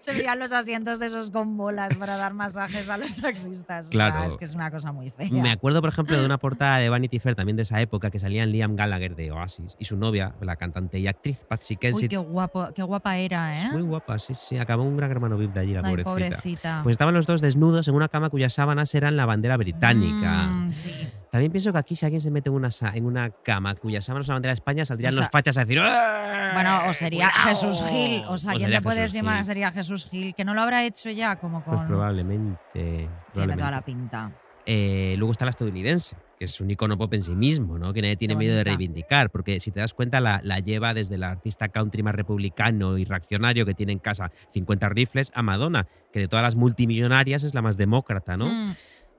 [0.00, 3.63] Se los asientos de esos con bolas para dar masajes a los taxistas.
[3.80, 4.24] O sea, Claro.
[4.24, 5.28] es que es una cosa muy fea.
[5.30, 8.18] Me acuerdo, por ejemplo, de una portada de Vanity Fair también de esa época que
[8.18, 12.10] salían Liam Gallagher de Oasis y su novia, la cantante y actriz Patsy Uy, Kensit.
[12.10, 13.68] qué, guapo, qué guapa era, ¿eh?
[13.72, 14.58] Muy guapa, sí, sí.
[14.58, 16.10] Acabó un gran hermano VIP de allí, la Ay, pobrecita.
[16.12, 16.80] pobrecita.
[16.82, 20.44] Pues estaban los dos desnudos en una cama cuyas sábanas eran la bandera británica.
[20.48, 21.08] Mm, sí.
[21.34, 24.26] También pienso que aquí si alguien se mete en una, en una cama cuyas sábanas
[24.26, 26.92] son la bandera de España, saldrían O sea, los fachas a decir "¡Eh, Bueno, o
[26.92, 27.48] sería cuidado!".
[27.48, 28.22] Jesús Gil.
[28.28, 29.38] O sea, ¿quién sería te puede Jesús decir más?
[29.38, 29.44] Gil.
[29.46, 31.74] Sería Jesús Gil, que no lo habrá hecho ya, como con.
[31.74, 32.60] Pues probablemente.
[32.72, 33.58] Tiene probablemente.
[33.58, 34.32] toda la pinta.
[34.64, 37.92] Eh, luego está la estadounidense, que es un icono pop en sí mismo, ¿no?
[37.92, 41.16] que nadie tiene miedo de reivindicar, porque si te das cuenta la, la lleva desde
[41.16, 45.86] el artista country más republicano y reaccionario que tiene en casa 50 rifles a Madonna,
[46.12, 48.46] que de todas las multimillonarias es la más demócrata, ¿no?
[48.46, 48.74] Mm,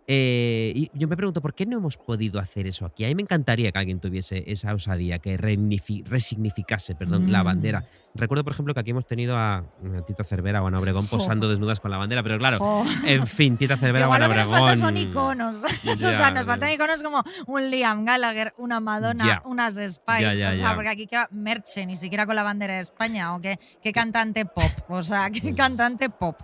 [0.07, 3.05] Eh, y yo me pregunto, ¿por qué no hemos podido hacer eso aquí?
[3.05, 7.45] A mí me encantaría que alguien tuviese esa osadía, que resignificase perdón, la Mm.
[7.45, 7.85] bandera.
[8.15, 9.65] Recuerdo, por ejemplo, que aquí hemos tenido a, a
[10.07, 11.17] Tita Cervera o a Ana Obregón Jo.
[11.17, 12.83] posando desnudas con la bandera, pero claro, jo.
[13.05, 14.77] en fin, Tita Cervera o Ana lo que nos Obregón.
[14.77, 15.63] son iconos.
[15.93, 20.47] o sea, Ya, nos faltan iconos como un Liam Gallagher, una Madonna, unas Spice.
[20.47, 23.35] O sea, porque aquí queda Merche, ni siquiera con la bandera de España.
[23.35, 24.71] O qué, qué cantante pop.
[24.89, 26.37] O sea, qué cantante pop.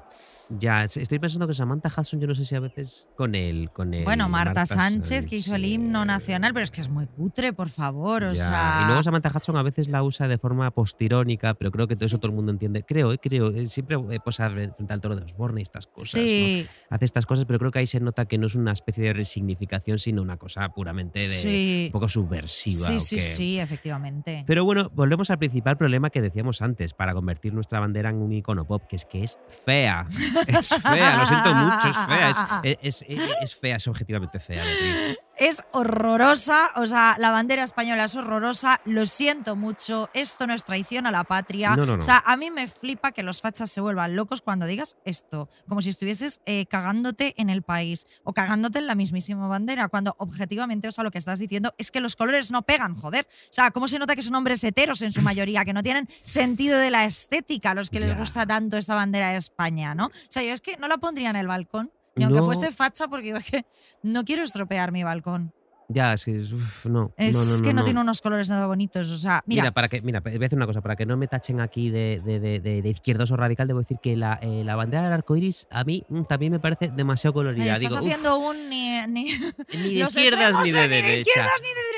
[0.60, 3.70] Ya, es- estoy pensando que Samantha Hudson, yo no sé si a veces con él,
[3.72, 4.04] con él.
[4.04, 7.70] Bueno, Marta, Sánchez, que hizo el himno nacional, pero es que es muy cutre, por
[7.70, 8.26] favor.
[8.26, 8.80] O Ya, sea.
[8.84, 12.08] Y luego Samantha Hudson a veces la usa de forma postirónica, pero creo que todo
[12.08, 12.82] eso todo el mundo entiende.
[12.82, 13.52] Creo, eh, creo.
[13.52, 16.16] eh, Siempre eh, posa frente al toro de Osborne y estas cosas.
[16.16, 16.22] ¿no?
[16.28, 19.04] sí, Hace estas cosas, pero creo que ahí se nota que no es una especie
[19.04, 21.84] de resignificación, sino una cosa puramente de sí.
[21.88, 22.88] un poco subversiva.
[22.88, 24.44] Sí, ¿o sí, sí, efectivamente.
[24.48, 28.32] Pero bueno, volvemos al principal problema que decíamos antes para convertir nuestra bandera en un
[28.32, 30.08] icono pop, que es que es fea.
[30.48, 32.30] Es fea, lo siento mucho, es fea.
[32.64, 34.64] Es, es- es- es fea, es objetivamente fea.
[34.64, 35.18] Beatriz.
[35.42, 40.66] Es horrorosa, o sea, la bandera española es horrorosa, lo siento mucho, esto no es
[40.66, 41.76] traición a la patria.
[41.76, 41.98] No, no, no.
[41.98, 45.50] O sea, a mí me flipa que los fachas se vuelvan locos cuando digas esto,
[45.68, 50.16] como si estuvieses eh, cagándote en el país o cagándote en la mismísima bandera, cuando
[50.20, 53.28] objetivamente, o sea, lo que estás diciendo es que los colores no pegan, joder.
[53.46, 56.08] O sea, ¿cómo se nota que son hombres heteros en su mayoría, que no tienen
[56.24, 60.06] sentido de la estética, los que les gusta tanto esta bandera de España, ¿no?
[60.06, 61.92] O sea, yo es que no la pondría en el balcón.
[62.16, 63.66] Ni aunque fuese facha, porque es que
[64.04, 65.54] no quiero estropear mi balcón.
[65.94, 67.14] Ya, es que uf, no.
[67.18, 67.84] Es no, no, que no, no.
[67.84, 69.10] tiene unos colores nada bonitos.
[69.10, 71.18] O sea, Mira, mira, para que, mira, voy a decir una cosa, para que no
[71.18, 75.04] me tachen aquí de, de, de, izquierdoso radical, debo decir que la, eh, la bandera
[75.04, 77.74] del arco iris a mí mm, también me parece demasiado colorida.
[77.74, 79.24] estás Digo, uf, haciendo un ni, ni,
[79.74, 81.32] ni de izquierdas ni de derecha.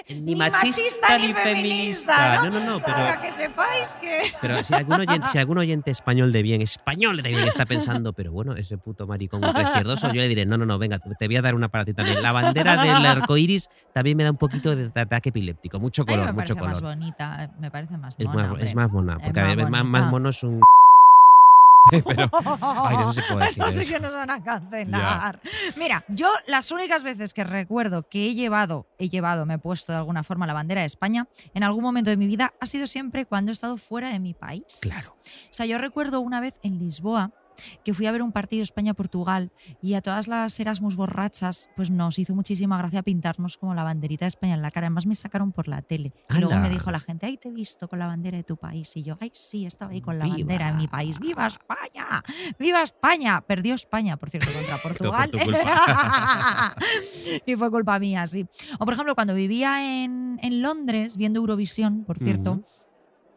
[0.07, 2.35] ni de Ni ni machista ni feminista.
[2.43, 2.49] ¿no?
[2.49, 4.21] No, no, no, pero- Para que sepáis que.
[4.41, 8.13] Pero si algún, oyente, si algún oyente español de bien, español de bien, está pensando,
[8.13, 11.37] pero bueno, ese puto maricón ultraizquierdoso, yo le diré, no, no, no, venga, te voy
[11.37, 12.21] a dar una para ti también.
[12.21, 15.79] La bandera del arco iris también me da un poquito de ataque epiléptico.
[15.79, 16.95] Mucho color, me mucho parece más color.
[16.97, 18.37] bonita, eh, me parece más Es mona.
[18.41, 18.63] más, hombre.
[18.65, 20.61] es más mona, porque Es a ver, más es más, más mono es un.
[21.91, 22.29] pero,
[22.61, 25.41] ay, no Esto sí que nos van a cancelar.
[25.75, 29.91] Mira, yo las únicas veces que recuerdo que he llevado, he llevado, me he puesto
[29.91, 32.87] de alguna forma la bandera de España, en algún momento de mi vida, ha sido
[32.87, 34.79] siempre cuando he estado fuera de mi país.
[34.81, 35.17] Claro.
[35.19, 37.31] O sea, yo recuerdo una vez en Lisboa
[37.83, 42.19] que fui a ver un partido España-Portugal y a todas las Erasmus borrachas pues nos
[42.19, 44.87] hizo muchísima gracia pintarnos como la banderita de España en la cara.
[44.87, 46.13] Además me sacaron por la tele.
[46.29, 48.57] Y luego me dijo la gente, ay, te he visto con la bandera de tu
[48.57, 48.95] país.
[48.95, 50.37] Y yo, ay, sí, estaba ahí con la Viva.
[50.37, 51.19] bandera de mi país.
[51.19, 52.05] ¡Viva España!
[52.59, 53.41] ¡Viva España!
[53.41, 55.31] Perdió España, por cierto, contra Portugal.
[57.45, 58.45] y fue culpa mía, sí.
[58.79, 62.63] O por ejemplo, cuando vivía en, en Londres viendo Eurovisión, por cierto.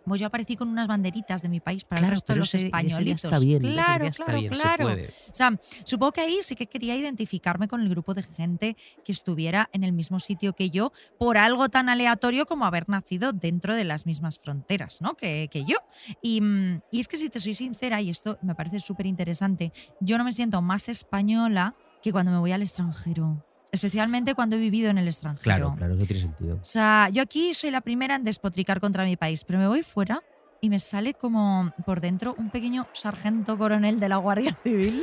[0.06, 2.48] Pues yo aparecí con unas banderitas de mi país para el Claro, resto de los
[2.54, 3.24] ese- ese día españolitos.
[3.24, 4.88] está bien, ese claro, está claro, bien, claro.
[4.94, 9.10] O sea, supongo que ahí sí que quería identificarme con el grupo de gente que
[9.12, 13.74] estuviera en el mismo sitio que yo por algo tan aleatorio como haber nacido dentro
[13.74, 15.14] de las mismas fronteras, ¿no?
[15.14, 15.76] Que, que yo.
[16.22, 19.72] Y, mm, y es que si te soy sincera, y esto me parece súper interesante,
[20.00, 23.44] yo no me siento más española que cuando me voy al extranjero.
[23.72, 25.42] Especialmente cuando he vivido en el extranjero.
[25.42, 26.56] Claro, claro, eso tiene sentido.
[26.56, 29.82] O sea, yo aquí soy la primera en despotricar contra mi país, pero me voy
[29.82, 30.22] fuera
[30.66, 35.00] y me sale como por dentro un pequeño sargento coronel de la Guardia Civil.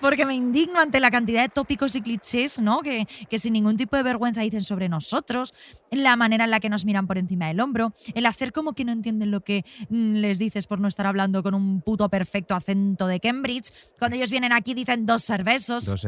[0.00, 2.80] Porque me indigno ante la cantidad de tópicos y clichés, ¿no?
[2.80, 5.54] Que, que sin ningún tipo de vergüenza dicen sobre nosotros,
[5.90, 8.84] la manera en la que nos miran por encima del hombro, el hacer como que
[8.84, 12.54] no entienden lo que mm, les dices por no estar hablando con un puto perfecto
[12.54, 13.72] acento de Cambridge.
[13.98, 16.00] Cuando ellos vienen aquí dicen dos cervezos, Dos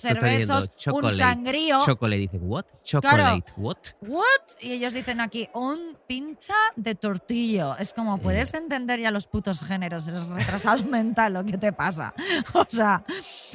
[0.00, 0.70] cervezos.
[0.84, 1.78] dos un sangrío.
[1.84, 2.64] Chocolate, dicen, ¿what?
[2.84, 3.76] Chocolate, ¿what?
[4.02, 4.24] ¿What?
[4.60, 7.69] Y ellos dicen aquí, un pincha de tortillo.
[7.78, 10.08] Es como, ¿puedes entender ya los putos géneros?
[10.08, 12.14] Eres retrasado mental, ¿o qué te pasa?
[12.54, 13.02] O sea,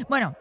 [0.10, 0.36] bueno.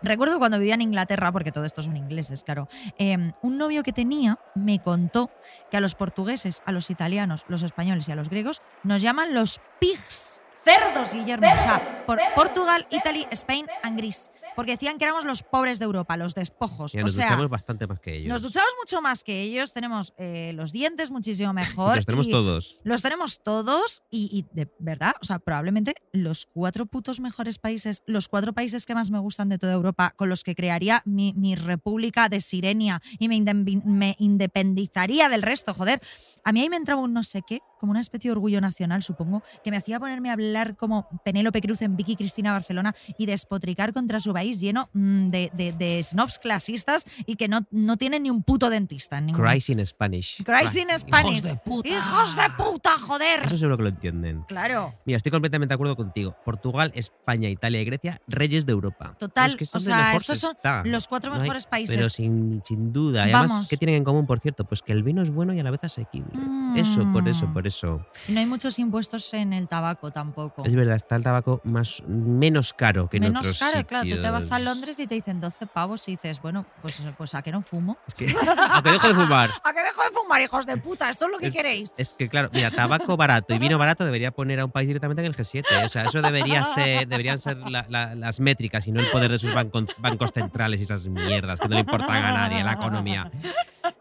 [0.00, 2.68] Recuerdo cuando vivía en Inglaterra, porque todo esto son ingleses, claro.
[2.98, 5.28] eh, un novio que tenía me contó
[5.72, 9.34] que a los portugueses, a los italianos, los españoles y a los griegos nos llaman
[9.34, 10.40] los pigs.
[10.54, 11.48] Cerdos, Guillermo.
[11.48, 14.30] O sea, por Portugal, Italy, Spain and Greece.
[14.58, 16.92] Porque decían que éramos los pobres de Europa, los despojos.
[16.92, 18.28] O nos sea, duchamos bastante más que ellos.
[18.28, 21.94] nos duchamos mucho más que ellos, tenemos eh, los dientes muchísimo mejor.
[21.94, 22.80] Los tenemos y todos.
[22.82, 28.02] Los tenemos todos y, y de verdad, o sea, probablemente los cuatro putos mejores países,
[28.06, 31.34] los cuatro países que más me gustan de toda Europa, con los que crearía mi,
[31.36, 33.40] mi república de Sirenia y me,
[33.84, 36.00] me independizaría del resto, joder.
[36.42, 39.04] A mí ahí me entraba un no sé qué, como una especie de orgullo nacional,
[39.04, 43.26] supongo, que me hacía ponerme a hablar como Penélope Cruz en Vicky Cristina Barcelona y
[43.26, 47.96] despotricar contra su país lleno mm, de, de- de snobs clasistas y que no, no
[47.96, 49.18] tienen ni un puto dentista.
[49.18, 50.42] en ningún- Cries in Spanish.
[50.44, 51.42] Cries in Spanish.
[51.42, 51.88] de puta.
[51.88, 53.44] ¡Hijos de puta, joder!
[53.44, 54.42] Eso seguro que lo entienden.
[54.48, 54.94] Claro.
[55.04, 56.36] Mira, estoy completamente de acuerdo contigo.
[56.44, 59.14] Portugal, España, Italia y Grecia, reyes de Europa.
[59.18, 60.82] Total, Es que es o sea, estos son está.
[60.84, 61.96] los cuatro No hay- mejores países.
[61.96, 63.24] Pero sin, sin duda.
[63.24, 63.66] Además.
[63.68, 64.64] ¿qué tienen en común, por cierto?
[64.64, 66.30] Pues que el vino es bueno y a la vez asequible.
[66.76, 67.52] Eso, por eso, Mm.
[67.52, 68.06] por eso.
[68.28, 70.64] Y no hay muchos impuestos en el tabaco tampoco.
[70.64, 74.08] Es verdad, está el tabaco más, menos caro que en Menos otros caro, claro.
[74.08, 74.62] Tú te vas a sitios.
[74.64, 77.96] Londres y te dicen 12 pavos y dices, bueno, pues, pues a qué no fumo.
[78.06, 79.48] Es que, a que dejo de fumar.
[79.64, 81.10] ¿A qué dejo de fumar, hijos de puta?
[81.10, 81.94] Esto es lo que Es- queréis.
[81.96, 85.20] Es que, claro, mira, tabaco barato y vino barato debería poner a un país directamente
[85.22, 85.64] en el G7.
[85.84, 89.30] O sea, eso debería ser, deberían ser la- la- las métricas y no el poder
[89.30, 92.72] de sus bancos, bancos centrales y esas mierdas que no le importan a nadie, la
[92.72, 93.30] economía.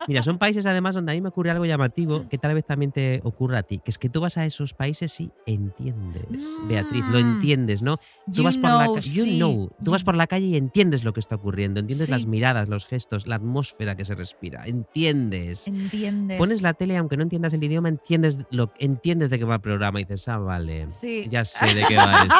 [0.08, 2.92] Mira, son países además donde a mí me ocurre algo llamativo que tal vez también
[2.92, 7.06] te ocurra a ti, que es que tú vas a esos países y entiendes, Beatriz,
[7.10, 7.36] lo Mm.
[7.36, 7.98] entiendes, ¿no?
[7.98, 9.38] Tú You vas por la know, ca- you sí.
[9.38, 12.12] know, tú vas You- por la calle y entiendes lo que está ocurriendo, entiendes Sí.
[12.12, 15.68] las miradas, los gestos, la atmósfera que se respira, entiendes.
[15.68, 16.38] ¿Entiendes?
[16.38, 19.62] Pones la tele, aunque no entiendas el idioma, entiendes, lo, entiendes de qué va el
[19.62, 21.28] programa y dices, ah, vale, Sí.
[21.30, 22.36] ya sé de qué va esto.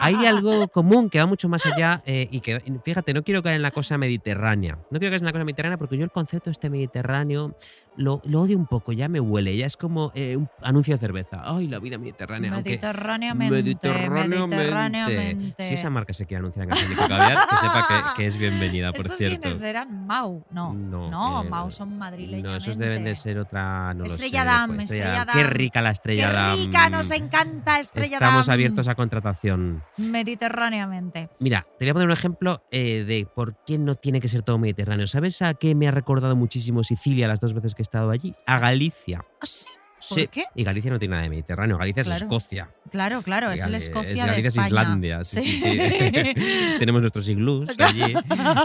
[0.00, 3.56] Hay algo común que va mucho más allá eh, y que, fíjate, no quiero caer
[3.56, 4.78] en la cosa mediterránea.
[4.90, 7.56] No quiero caer en la cosa mediterránea porque yo el concepto este mediterráneo
[7.98, 10.98] lo, lo odio un poco, ya me huele, ya es como eh, un anuncio de
[11.00, 11.42] cerveza.
[11.44, 12.50] Ay, la vida mediterránea.
[12.50, 13.54] Mediterráneamente.
[13.54, 14.56] Mediterráneamente.
[14.56, 15.62] Mediterráneamente.
[15.64, 18.92] Si esa marca se quiere anunciar en Gasónico Caviar, que sepa que, que es bienvenida,
[18.92, 19.40] por ¿Estos cierto.
[19.40, 20.06] quiénes eran?
[20.06, 20.42] Mau.
[20.50, 20.72] No.
[20.72, 22.44] No, No, eh, Mau son madrileños.
[22.50, 23.92] No, esos deben de ser otra.
[23.94, 25.50] No lo Estrella sé, Damm, pues, Estrella Qué Damm.
[25.50, 26.56] rica la estrella ¡Qué Damm.
[26.56, 26.90] rica!
[26.90, 28.54] Nos encanta Estrella Estamos Damm.
[28.54, 29.82] abiertos a contratación.
[29.96, 31.28] Mediterráneamente.
[31.40, 34.42] Mira, te voy a poner un ejemplo eh, de por qué no tiene que ser
[34.42, 35.06] todo mediterráneo.
[35.06, 38.32] ¿Sabes a qué me ha recordado muchísimo Sicilia las dos veces que estado allí?
[38.46, 39.24] A Galicia.
[39.40, 39.66] ¿Ah, sí?
[40.00, 40.28] Sí.
[40.30, 40.44] qué?
[40.54, 41.76] Y Galicia no tiene nada de mediterráneo.
[41.76, 42.16] Galicia Claro.
[42.16, 42.70] es Escocia.
[42.88, 44.66] Claro, claro, es Gali- Escocia es de Galicia España.
[44.66, 45.24] es Islandia.
[45.24, 45.80] Sí, sí, Sí.
[45.80, 46.34] sí.
[46.78, 48.14] Tenemos nuestros iglús allí.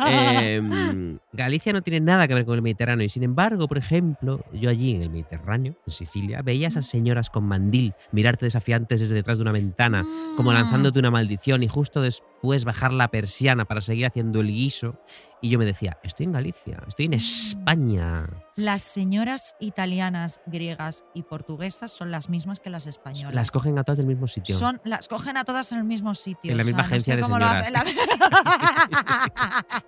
[0.07, 3.03] Eh, Galicia no tiene nada que ver con el Mediterráneo.
[3.03, 6.85] Y sin embargo, por ejemplo, yo allí en el Mediterráneo, en Sicilia, veía a esas
[6.85, 10.05] señoras con mandil mirarte desafiantes desde detrás de una ventana,
[10.37, 10.53] como Mm.
[10.53, 14.99] lanzándote una maldición y justo después bajar la persiana para seguir haciendo el guiso.
[15.41, 18.27] Y yo me decía, estoy en Galicia, estoy en España.
[18.55, 23.33] Las señoras italianas, griegas y portuguesas son las mismas que las españolas.
[23.33, 24.55] Las cogen a todas del mismo sitio.
[24.55, 26.51] Son, las cogen a todas en el mismo sitio.
[26.51, 27.63] En la o sea, misma no agencia sé de cómo lo señoras.
[27.63, 27.83] hace la-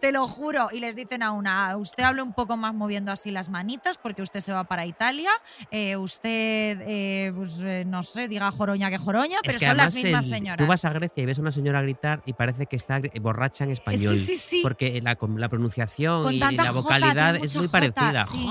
[0.00, 0.68] Te lo juro.
[0.72, 4.22] Y les dicen a una, usted hable un poco más moviendo así las manitas porque
[4.22, 5.30] usted se va para Italia.
[5.72, 9.76] eh, usted, eh, pues, eh, no sé, diga joroña que joroña, Es pero que son
[9.76, 10.58] las mismas el- señoras.
[10.58, 13.64] Tú vas a Grecia y ves a una señora gritar y parece que está borracha
[13.64, 14.16] en español.
[14.16, 14.60] sí, sí, sí.
[14.62, 15.16] Porque la,
[15.48, 18.24] pronunciación Con y la vocalidad es muy jota, parecida.
[18.24, 18.48] sí.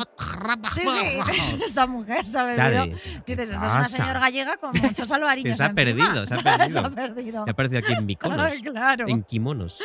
[0.73, 0.87] Sí,
[1.41, 1.59] sí.
[1.65, 2.97] Esta mujer se ha bebido.
[3.25, 5.57] ¿qué Dices, esta es una señora gallega con muchos alvarillos.
[5.57, 5.83] Se ha encima.
[5.85, 6.79] perdido, se ha Se perdido.
[6.85, 7.45] ha perdido.
[7.45, 9.07] Me ha parecido aquí en Mykonos, claro.
[9.07, 9.79] en kimonos.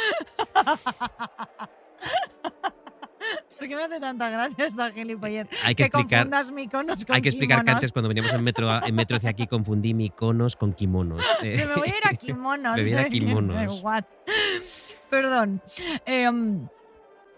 [3.58, 5.46] ¿Por qué me hace tanta gracia esta gilipollez?
[5.64, 8.42] Hay que, Que explicar, confundas Mykonos con hay que, explicar que antes cuando veníamos en
[8.42, 11.22] metro, en metro hacia aquí confundí Mykonos con kimonos.
[11.42, 12.76] Eh, Que me voy a ir a kimonos.
[12.76, 13.10] Me voy a ir a ¿eh?
[13.10, 13.80] Kimonos.
[13.82, 14.02] What?
[15.08, 15.62] Perdón.
[16.06, 16.66] Em,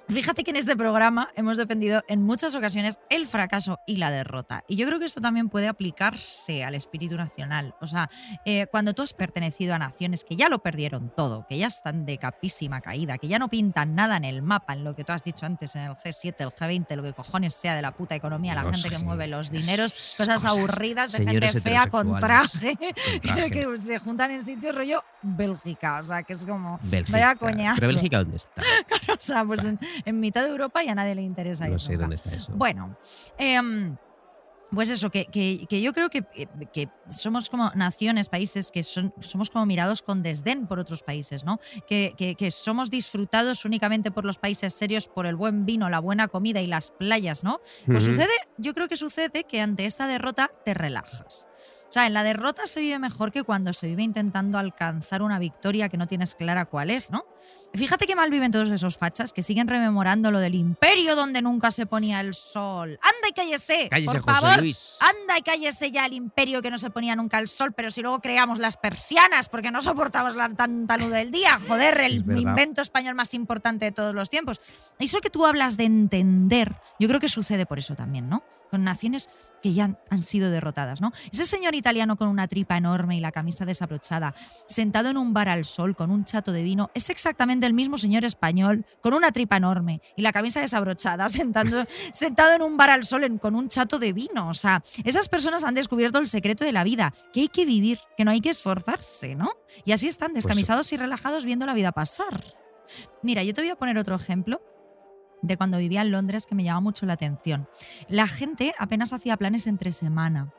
[0.09, 4.63] Fíjate que en este programa hemos defendido en muchas ocasiones el fracaso y la derrota.
[4.69, 7.75] Y yo creo que esto también puede aplicarse al espíritu nacional.
[7.81, 8.11] O sea,
[8.45, 12.05] eh, cuando tú has pertenecido a naciones que ya lo perdieron todo, que ya están
[12.05, 15.13] de capísima caída, que ya no pintan nada en el mapa, en lo que tú
[15.13, 18.15] has dicho antes, en el G7, el G20, lo que cojones sea de la puta
[18.15, 20.45] economía, la gente que mueve los dineros, cosas, cosas.
[20.57, 23.51] aburridas de gente fea con traje, con traje.
[23.51, 26.01] que se juntan en sitios rollo Bélgica.
[26.01, 26.79] O sea, que es como.
[26.83, 27.13] Bélgica.
[27.13, 27.77] Vaya coñazo.
[27.77, 28.63] ¿Pero Bélgica dónde está?
[29.47, 32.17] Pues en, en mitad de Europa y a nadie le interesa No ir sé dónde
[32.17, 32.53] está eso.
[32.55, 32.97] Bueno,
[33.39, 33.97] em,
[34.71, 36.25] pues eso, que, que- que yo creo que,
[36.73, 41.45] que somos como naciones, países que son, somos como mirados con desdén por otros países,
[41.45, 41.59] ¿no?
[41.87, 42.15] Que,
[42.51, 46.67] somos disfrutados únicamente por los países serios, por el buen vino, la buena comida y
[46.67, 47.61] las playas, ¿no?
[47.87, 48.15] Pues Ujú.
[48.15, 51.49] sucede, yo creo que sucede que ante esta derrota te relajas.
[51.95, 55.39] O sea, en la derrota se vive mejor que cuando se vive intentando alcanzar una
[55.39, 57.25] victoria que no tienes clara cuál es, ¿no?
[57.73, 61.71] Fíjate qué mal viven todos esos fachas que siguen rememorando lo del imperio donde nunca
[61.71, 62.99] se ponía el sol.
[63.01, 63.89] ¡Anda y cállese!
[63.91, 64.59] Cállese, por José favor.
[64.59, 64.99] Luis.
[65.03, 68.03] Anda y cállese ya el imperio que no se ponía nunca el sol, pero si
[68.03, 71.61] luego creamos las persianas porque no soportamos la tanta luz del día.
[71.69, 74.61] Joder, el Es invento español más importante de todos los tiempos.
[74.99, 78.43] Eso que tú hablas de entender, yo creo que sucede por eso también, ¿no?
[78.75, 79.31] Con naciones
[79.63, 81.13] que ya han- sido derrotadas, ¿no?
[81.33, 84.35] Ese señor italiano con una tripa enorme y la camisa desabrochada,
[84.67, 87.97] sentado en un bar al sol con un chato de vino, es exactamente el mismo
[87.99, 92.91] señor español con una tripa enorme y la camisa desabrochada, sentando, sentado en un bar
[92.91, 94.49] al sol en- con un chato de vino.
[94.49, 98.01] O sea, esas personas han descubierto el secreto de la vida, que hay que vivir,
[98.17, 99.53] que no hay que esforzarse, ¿no?
[99.85, 102.43] Y así están Pues descamisados y relajados viendo la vida pasar.
[103.23, 104.61] Mira, yo te voy a poner otro ejemplo
[105.47, 107.69] de cuando vivía en Londres que me llama mucho la atención.
[108.09, 110.53] La gente apenas hacía planes entre semana.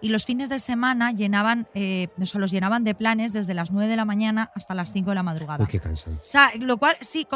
[0.00, 3.70] Y los fines de semana llenaban, eh, o sea, los llenaban de planes desde las
[3.70, 5.62] 9 de la mañana hasta las 5 de la madrugada.
[5.62, 6.22] Uy, qué cansancio.
[6.24, 7.26] O sea, lo cual sí,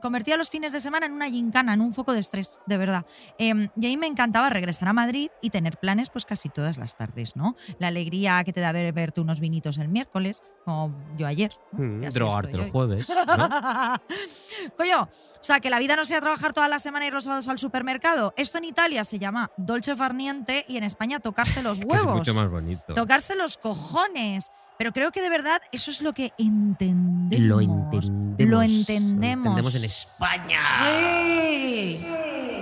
[0.00, 3.06] convertía los fines de semana en una gincana, en un foco de estrés, de verdad.
[3.38, 6.96] Em, y ahí me encantaba regresar a Madrid y tener planes pues casi todas las
[6.96, 7.56] tardes, ¿no?
[7.78, 11.52] La alegría que te da ver, verte unos vinitos el miércoles, como yo ayer.
[11.72, 11.84] ¿no?
[11.84, 13.08] Mm, drogarte el jueves.
[13.08, 13.48] ¿no?
[14.76, 17.24] Coño, o sea, que la vida no sea trabajar toda la semana y ir los
[17.24, 18.32] sábados al supermercado.
[18.36, 22.16] Esto en Italia se llama dolce farniente y en España tocarse los Que es huevos.
[22.18, 22.94] mucho más bonito.
[22.94, 24.50] Tocarse los cojones.
[24.76, 27.46] Pero creo que de verdad eso es lo que entendemos.
[27.46, 28.10] Lo entendemos.
[28.40, 29.74] Lo Lo entendemos.
[29.76, 30.58] en España.
[30.82, 32.04] Sí.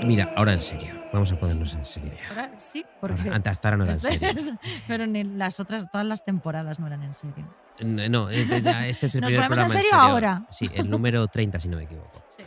[0.04, 1.00] Mira, ahora en serio.
[1.12, 2.28] Vamos a ponernos en serio ya.
[2.30, 3.30] Ahora sí, Ahora, porque.
[3.30, 4.28] antes hasta ahora no era en este serio.
[4.36, 4.54] es-
[4.86, 7.46] pero en las otras, todas las temporadas no eran en serio.
[7.82, 8.58] No, este,
[8.88, 10.46] este es el ¿Nos primer ponemos en programa serio ahora?
[10.50, 12.22] Sí, el número 30, si no me equivoco.
[12.28, 12.42] Sí.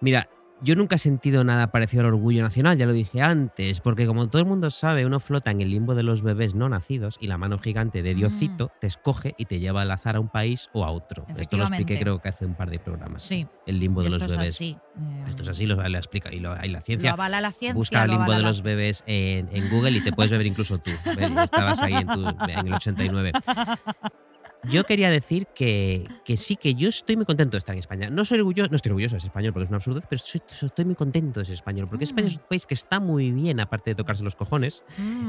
[0.00, 0.28] Mira,
[0.64, 4.28] yo nunca he sentido nada parecido al orgullo nacional, ya lo dije antes, porque como
[4.28, 7.26] todo el mundo sabe, uno flota en el limbo de los bebés no nacidos y
[7.26, 10.70] la mano gigante de Diosito te escoge y te lleva al azar a un país
[10.72, 11.26] o a otro.
[11.36, 13.22] Esto lo expliqué creo que hace un par de programas.
[13.22, 13.46] Sí.
[13.66, 14.50] El limbo de Esto los es bebés.
[14.50, 14.76] así.
[14.98, 17.12] eh, Esto es así, lo, lo explica y lo, hay la Lo ciencia.
[17.12, 17.74] avala la ciencia.
[17.74, 20.90] Busca el limbo de los bebés en, en Google y te puedes beber incluso tú.
[20.90, 23.32] Estabas ahí en, tu- en el 89.
[24.70, 28.08] Yo quería decir que, que sí, que yo estoy muy contento de estar en España.
[28.10, 30.40] No soy orgulloso, no estoy orgulloso de ser español porque es una absurdez, pero soy-
[30.48, 31.86] estoy muy contento de ser español.
[31.88, 34.82] Porque España es un país que está muy bien, aparte de tocarse los cojones.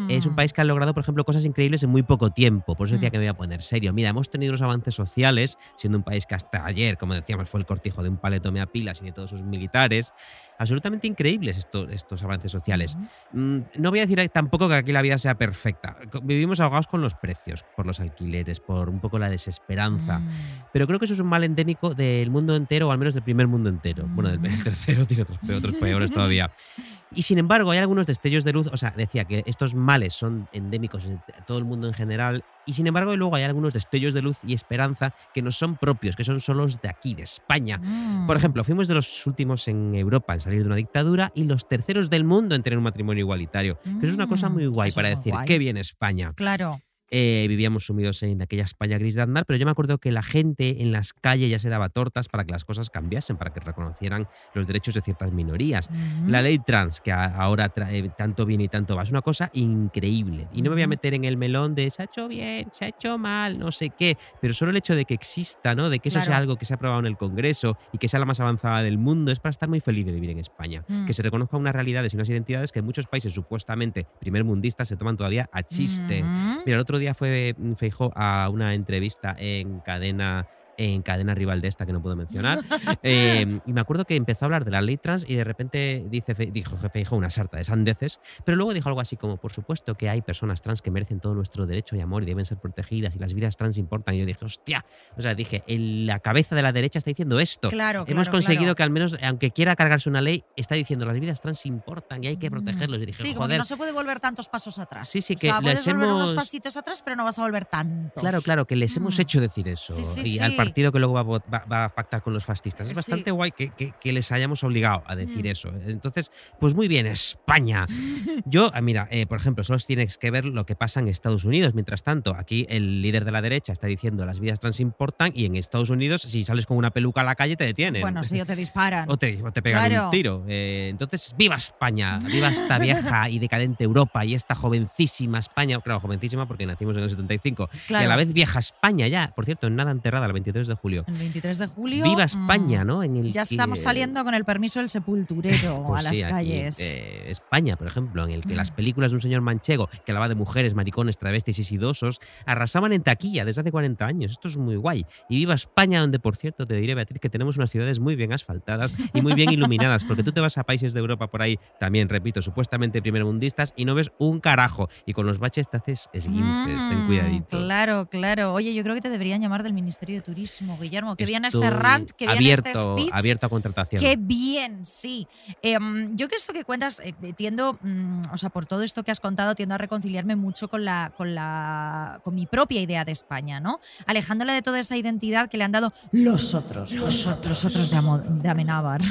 [0.09, 0.35] Es un Mm.
[0.35, 2.75] país que ha logrado, por ejemplo, cosas increíbles en muy poco tiempo.
[2.75, 3.11] Por eso decía Mm.
[3.11, 3.93] que me voy a poner serio.
[3.93, 7.59] Mira, hemos tenido unos avances sociales, siendo un país que hasta ayer, como decíamos, fue
[7.59, 10.11] el cortijo de un paletome a pilas y de todos sus militares.
[10.57, 12.97] Absolutamente increíbles estos, estos avances sociales.
[13.31, 13.39] Mm.
[13.39, 15.97] Mm, No voy a decir tampoco que aquí la vida sea perfecta.
[16.23, 20.19] Vivimos ahogados con los precios, por los alquileres, por un poco la desesperanza.
[20.19, 20.29] Mm.
[20.73, 23.23] Pero creo que eso es un mal endémico del mundo entero, o al menos del
[23.23, 24.05] primer mundo entero.
[24.07, 26.51] Bueno, del el tercero tiene otros, otros peores todavía.
[27.13, 28.67] Y sin embargo, hay algunos destellos de luz.
[28.71, 32.43] O sea, decía que estos males son endémicos en todo el mundo en general.
[32.65, 36.15] Y sin embargo, luego hay algunos destellos de luz y esperanza que no son propios,
[36.15, 37.77] que son solos de aquí, de España.
[37.77, 38.25] Mm.
[38.27, 41.67] Por ejemplo, fuimos de los últimos en Europa en salir de una dictadura y los
[41.69, 43.77] terceros del mundo en tener un matrimonio igualitario.
[43.83, 45.45] Que eso es una cosa Mm, muy guay eso para decir, guay.
[45.45, 46.33] qué bien España.
[46.35, 46.79] Claro.
[47.11, 50.23] Eh, vivíamos sumidos en aquella España gris de andar, pero yo me acuerdo que la
[50.23, 53.59] gente en las calles ya se daba tortas para que las cosas cambiasen, para que
[53.59, 55.89] reconocieran los derechos de ciertas minorías.
[55.89, 56.29] Mm.
[56.29, 60.47] La ley trans, que ahora trae tanto bien y tanto va, es una cosa increíble.
[60.51, 62.85] Y no me voy a meter en el melón de se ha hecho bien, se
[62.85, 65.89] ha hecho mal, no sé qué, pero solo el hecho de que exista, ¿no?
[65.89, 68.19] de que eso sea algo que se ha aprobado en el Congreso y que sea
[68.19, 70.83] la más avanzada del mundo, es para estar muy feliz de vivir en España.
[70.87, 71.05] Mm.
[71.05, 74.97] Que se reconozcan unas realidades y unas identidades que en muchos países supuestamente primermundistas se
[74.97, 76.23] toman todavía a chiste.
[76.23, 76.57] Mm.
[76.65, 81.67] Mira, el otro día fue Feijó a una entrevista en cadena en cadena rival de
[81.67, 82.59] esta que no puedo mencionar.
[83.07, 86.03] Eh, y me acuerdo que empezó a hablar de la ley trans y de repente
[86.09, 89.51] dice, dijo jefe, dijo una sarta de sandeces, pero luego dijo algo así como, por
[89.51, 92.57] supuesto que hay personas trans que merecen todo nuestro derecho y amor y deben ser
[92.57, 94.15] protegidas y las vidas trans importan.
[94.15, 94.85] Y yo dije, hostia,
[95.17, 97.69] o sea, dije, en la cabeza de la derecha está diciendo esto.
[97.69, 98.75] Claro, Hemos claro, conseguido claro.
[98.75, 102.27] que al menos, aunque quiera cargarse una ley, está diciendo las vidas trans importan y
[102.27, 103.01] hay que protegerlos.
[103.01, 105.07] Y dije, Sí, como que no se puede volver tantos pasos atrás.
[105.09, 107.37] Sí, sí, O que sea, puedes les volver unos hemos- pasitos atrás, pero no vas
[107.39, 108.21] a volver tantos.
[108.21, 109.21] Claro, claro, que les hemos Mm.
[109.21, 109.93] hecho decir eso.
[109.93, 110.57] Sí, sí, y al sí.
[110.65, 112.87] Partido que luego va va- va a pactar con los fascistas.
[112.87, 112.95] Es Sí.
[112.95, 115.47] bastante guay que, que- que les hayamos obligado a decir Mm.
[115.47, 115.69] eso.
[115.87, 117.85] Entonces, pues muy bien, España.
[118.45, 121.45] Yo, ah, mira, eh, por ejemplo, solo tienes que ver lo que pasa en Estados
[121.45, 121.73] Unidos.
[121.73, 125.45] Mientras tanto, aquí el líder de la derecha está diciendo las vidas trans importan y
[125.45, 128.01] en Estados Unidos, si sales con una peluca a la calle, te detienen.
[128.01, 129.09] Bueno, sí, o te disparan.
[129.15, 130.05] O te, o te pegan Claro.
[130.05, 130.43] un tiro.
[130.47, 132.19] Eh, entonces, ¡viva España!
[132.31, 135.79] ¡Viva esta vieja y decadente Europa y esta jovencísima España!
[135.81, 137.69] Claro, jovencísima porque nacimos en el 75.
[137.73, 138.05] Y Claro.
[138.05, 139.31] a la vez vieja España ya.
[139.35, 141.03] Por cierto, en nada enterrada, el 23 de julio.
[141.07, 142.05] El 23 de julio.
[142.05, 142.83] ¡Viva España!
[142.83, 143.03] mm, ¿no?
[143.03, 146.31] En el Ya estamos saliendo con el permiso del sepulturero Pues a las sí, aquí,
[146.31, 146.79] calles.
[146.79, 150.29] eh, España, por ejemplo, en el que las películas de un señor manchego que hablaba
[150.29, 154.31] de mujeres, maricones, travestis y sidosos arrasaban en taquilla desde hace 40 años.
[154.31, 155.05] Esto es muy guay.
[155.29, 158.31] Y viva España, donde, por cierto, te diré, Beatriz, que tenemos unas ciudades muy bien
[158.31, 161.59] asfaltadas y muy bien iluminadas, porque tú te vas a países de Europa por ahí,
[161.79, 164.87] también, repito, supuestamente primermundistas, y no ves un carajo.
[165.05, 167.57] Y con los baches te haces esguinces, ten Mm, cuidadito.
[167.57, 168.53] Claro, claro.
[168.53, 170.44] Oye, yo creo que te deberían llamar del Ministerio de Turismo,
[170.79, 171.15] Guillermo.
[171.15, 173.09] Que bien este rant, que bien abierto, este speech.
[173.13, 173.99] abierto a contratación.
[174.01, 175.27] Qué bien, sí.
[175.61, 179.03] Em, yo que esto que cuentas, eh, eh, tiendo, mm, o sea, por todo esto
[179.03, 183.05] que has contado, tiendo a reconciliarme mucho con la, con la, con mi propia idea
[183.05, 183.79] de España, ¿no?
[184.05, 187.89] Alejándola de toda esa identidad que le han dado los otros, los otros, los otros
[187.89, 189.01] de, Amo- de Amenábar.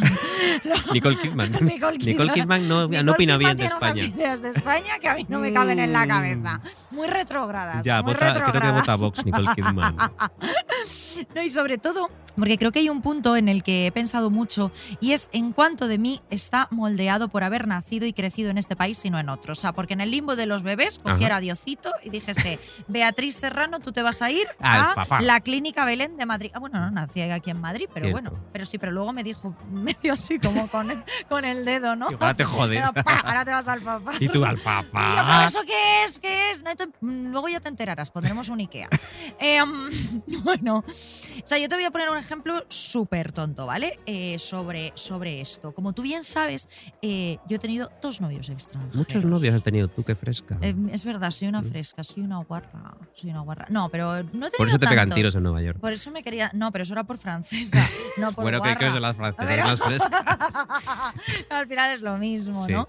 [0.93, 1.51] Nicole Kidman.
[1.63, 2.07] Nicole Kidman.
[2.13, 4.15] Nicole Kidman no, Nicole no opina Kidman bien de tiene unas España.
[4.17, 6.61] ideas de España que a mí no me caben en la cabeza.
[6.91, 7.83] Muy retrógradas.
[7.85, 8.81] Ya, muy vota, creo que retrógradas.
[8.87, 9.97] vota Vox, Nicole Kidman.
[11.35, 14.31] No, y sobre todo, porque creo que hay un punto en el que he pensado
[14.31, 18.59] mucho y es en cuánto de mí está moldeado por haber nacido y crecido en
[18.59, 19.53] este país y no en otro.
[19.53, 22.59] O sea, porque en el limbo de los bebés cogiera a Diosito y dijese,
[22.89, 26.51] Beatriz Serrano, tú te vas a ir Al a la Clínica Belén de Madrid.
[26.55, 28.31] Ah, bueno, no nací aquí en Madrid, pero Cierto.
[28.31, 31.95] bueno, pero sí, pero luego me dijo medio así como con el, con el dedo,
[31.97, 32.07] ¿no?
[32.09, 32.91] Ahora te jodes.
[32.93, 33.19] Pero, ¡pa!
[33.25, 34.13] ahora te vas al Fafá.
[34.21, 34.91] Y tú, alfafa.
[34.93, 36.19] ¿pero eso qué es?
[36.19, 36.63] ¿Qué es?
[36.65, 38.89] No te- mm, luego ya te enterarás, pondremos un Ikea.
[39.39, 39.91] Em,
[40.45, 40.85] bueno,
[41.43, 43.99] o sea, yo te voy a poner un ejemplo súper tonto, ¿vale?
[44.07, 45.73] Eh, sobre, sobre esto.
[45.73, 46.69] Como tú bien sabes,
[47.03, 48.97] eh, yo he tenido dos novios extranjeros.
[48.97, 50.59] Muchos novios has tenido tú, qué fresca.
[50.61, 53.67] Eh, es verdad, soy una fresca, soy una guarra, soy una guarra.
[53.71, 55.17] No, pero no he tenido Por eso te pegan tantos.
[55.17, 55.79] tiros en Nueva York.
[55.81, 56.51] Por eso me quería.
[56.55, 57.87] No, pero eso era por francesa,
[58.17, 58.87] no por Bueno, que guarra.
[58.87, 60.55] que son las francesas Pero- más frescas.
[61.51, 62.73] Al final es lo mismo, Sí.
[62.73, 62.89] ¿no?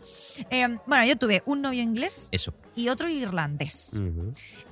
[0.50, 2.54] Eh, bueno, yo tuve un novio inglés Eso.
[2.76, 4.02] Y otro irlandés.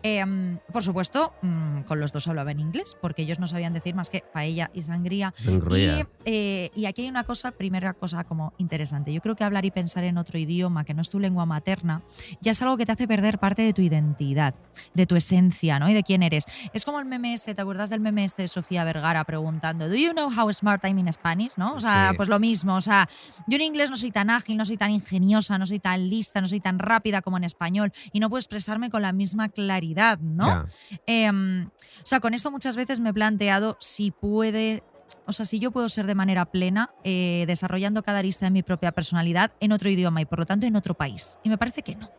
[0.04, 3.96] Eh, por supuesto, mm, con los dos hablaba en inglés, porque ellos no sabían decir
[3.96, 5.34] más que paella y sangría.
[5.38, 6.00] Sangría.
[6.00, 9.14] Y, eh, y aquí hay una cosa, primera cosa como interesante.
[9.14, 12.02] Yo creo que hablar y pensar en otro idioma que no es tu lengua materna
[12.42, 14.54] ya es algo que te hace perder parte de tu identidad,
[14.94, 15.90] de tu esencia, ¿no?
[15.90, 16.46] Y de quién eres.
[16.74, 19.96] Es como el meme ese, ¿te acuerdas del meme este de Sofía Vergara preguntando, ¿Do
[19.96, 21.54] you know how smart I'm in Spanish?
[21.58, 21.76] ¿No?
[21.76, 22.18] O sea, Sí.
[22.18, 22.76] pues lo mismo.
[22.76, 23.08] O sea,
[23.48, 26.42] yo en inglés no soy tan ágil, no soy tan ingeniosa, no soy tan lista,
[26.42, 30.20] no soy tan rápida como en español y no puedo expresarme con la misma claridad,
[30.20, 30.66] ¿no?
[31.06, 34.84] Em, o sea, con esto muchas veces me he planteado si puede.
[35.26, 38.64] O sea, si yo puedo ser de manera plena, eh, desarrollando cada arista de mi
[38.64, 41.40] propia personalidad en otro idioma y por lo tanto en otro país.
[41.44, 42.10] Y me parece que no.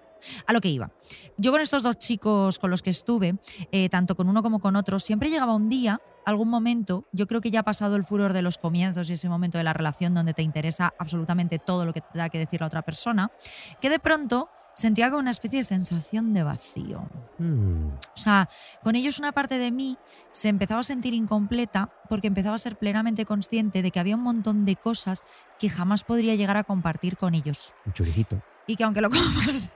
[0.47, 0.91] A lo que iba.
[1.37, 3.37] Yo con estos dos chicos con los que estuve,
[3.73, 7.41] eh, tanto con uno como con otro, siempre llegaba un día, algún momento, yo creo
[7.41, 10.15] que ya ha pasado el furor de los comienzos y ese momento de la relación
[10.15, 13.31] donde te interesa absolutamente todo lo que te da que decir la otra persona,
[13.81, 17.09] que de pronto sentía como una especie de sensación de vacío.
[17.39, 17.89] Mm.
[17.89, 18.49] O sea,
[18.83, 19.97] con ellos una parte de mí
[20.33, 24.23] se empezaba a sentir incompleta porque empezaba a ser plenamente consciente de que había un
[24.23, 25.23] montón de cosas
[25.59, 27.75] que jamás podría llegar a compartir con ellos.
[27.87, 28.43] Un churicito.
[28.67, 29.67] Y que aunque lo compartiera,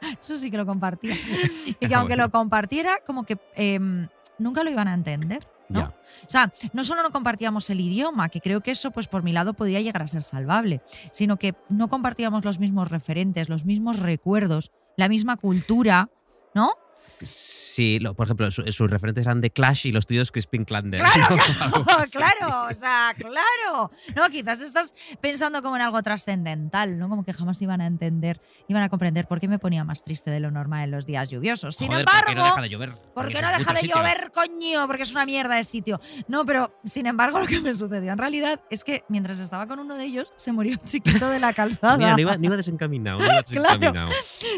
[0.20, 1.14] eso sí que lo compartía,
[1.66, 5.46] y que aunque lo compartiera, como que em, nunca lo iban a entender.
[5.70, 5.82] ¿No?
[5.82, 9.32] O sea, no solo no compartíamos el idioma, que creo que eso, pues por mi
[9.32, 14.00] lado, podría llegar a ser salvable, sino que no compartíamos los mismos referentes, los mismos
[14.00, 16.10] recuerdos, la misma cultura,
[16.54, 16.72] ¿no?
[17.22, 21.00] Sí, lo- por ejemplo, su- sus referentes eran de Clash y los tuyos Crispin Klander.
[21.00, 23.90] Claro, Algo claro, claro, o sea, claro.
[24.16, 27.08] No, quizás estás pensando como en algo trascendental, ¿no?
[27.08, 30.30] Como que jamás iban a entender, iban a comprender por qué me ponía más triste
[30.30, 31.76] de lo normal en los días lluviosos.
[31.76, 32.90] Sin Joder, ¿por qué embargo, no deja de llover?
[33.14, 33.96] ¿Por qué no un deja de sitio.
[33.96, 34.86] llover, coño?
[34.86, 36.00] Porque es una mierda de sitio.
[36.28, 39.78] No, pero sin embargo, lo que me sucedió en realidad es que mientras estaba con
[39.78, 41.96] uno de ellos, se murió un chiquito de la calzada.
[41.98, 43.78] Mira, no iba, no iba desencaminado, no iba Claro.
[43.78, 44.10] desencaminado.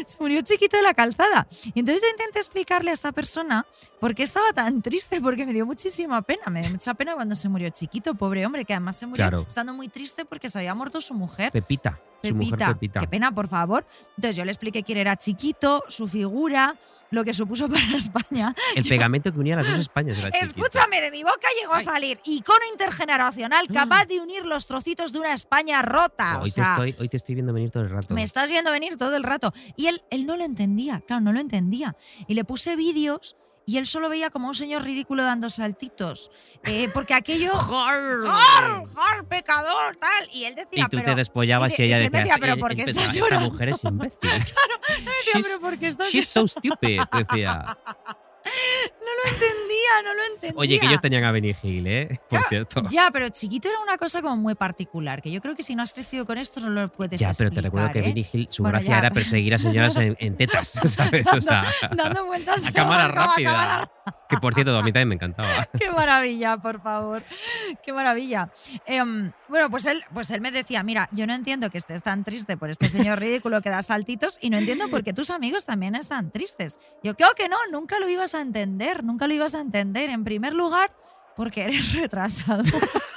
[0.05, 1.47] se murió chiquito de la calzada.
[1.73, 3.65] Y entonces yo intenté explicarle a esta persona
[3.99, 6.43] por qué estaba tan triste, porque me dio muchísima pena.
[6.49, 9.45] Me dio mucha pena cuando se murió chiquito, pobre hombre, que además se murió Claro.
[9.47, 11.51] estando muy triste porque se había muerto su mujer.
[11.51, 11.99] Pepita,
[12.29, 12.99] su mujer Pepita, Pepita.
[13.01, 13.85] qué pena, por favor.
[14.15, 16.75] Entonces yo le expliqué quién era chiquito, su figura,
[17.11, 18.55] lo que supuso para España.
[18.75, 20.45] El pegamento que unía las dos Españas era chiquito.
[20.45, 25.19] Escúchame, de mi boca llegó a salir icono intergeneracional capaz de unir los trocitos de
[25.19, 26.39] una España rota.
[26.41, 28.13] Hoy, o sea, te estoy, hoy te estoy viendo venir todo el rato.
[28.13, 29.53] me estás viendo venir todo el rato.
[29.75, 31.95] Y él, él no lo entendía, claro, no lo entendía.
[32.27, 33.35] Y le puse vídeos
[33.65, 36.31] y él solo veía como un señor ridículo dando saltitos.
[36.63, 37.51] Eh, porque aquello.
[37.53, 38.27] ¡Jor!
[38.93, 39.95] ¡Jor, pecador!
[39.97, 40.29] Tal.
[40.33, 40.81] Y él decía.
[40.85, 42.53] y tú pero, te despollabas y y, de- ella y él me decía, decía, pero
[42.53, 44.19] "Eh, ¿por qué estás esta llorando?" mujer es imbécil.
[44.21, 44.45] decía,
[45.33, 47.63] she's, pero ¿por qué estás she's so stupid, decía.
[48.45, 49.52] No lo entendía,
[50.03, 50.59] no lo entendía.
[50.59, 52.07] Oye, que ellos tenían a Benny Hill, ¿eh?
[52.29, 52.83] Por Claro, cierto.
[52.89, 55.83] Ya, pero chiquito era una cosa como muy particular, que yo creo que si no
[55.83, 58.03] has crecido con esto no lo puedes Ya, pero te recuerdo que ¿eh?
[58.03, 58.97] Benny Hill, su Bueno, gracia ya.
[58.99, 61.25] era perseguir a señoras en, en tetas, ¿sabes?
[61.33, 61.63] O sea,
[61.95, 63.91] Dando vueltas a cámara rápida.
[64.27, 65.67] Que por cierto, a mí también me encantaba.
[65.79, 67.23] Qué maravilla, por favor.
[67.83, 68.49] Qué maravilla.
[68.85, 72.23] Em, bueno, pues él, pues él me decía, mira, yo no entiendo que estés tan
[72.23, 75.65] triste por este señor ridículo que da saltitos y no entiendo por qué tus amigos
[75.65, 76.79] también están tristes.
[77.03, 80.09] Yo creo que no, nunca lo ibas a entender, nunca lo ibas a entender.
[80.09, 80.91] En primer lugar,
[81.35, 82.63] porque eres retrasado.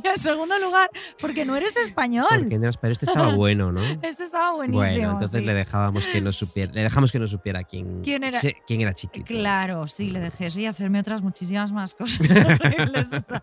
[0.04, 0.90] y en segundo lugar,
[1.20, 2.26] porque no eres español.
[2.30, 3.80] Porque no eras- pero este estaba bueno, ¿no?
[4.02, 4.84] Este estaba buenísimo.
[4.94, 5.46] Bueno, entonces sí.
[5.46, 8.38] le dejábamos que no supiera, le dejamos que no supiera quién, ¿Quién era?
[8.38, 9.26] se- quién era chiquito.
[9.26, 12.20] Claro, sí, le dejé eso y hacerme otras muchísimas más cosas
[12.60, 13.12] horribles.
[13.12, 13.42] o sea,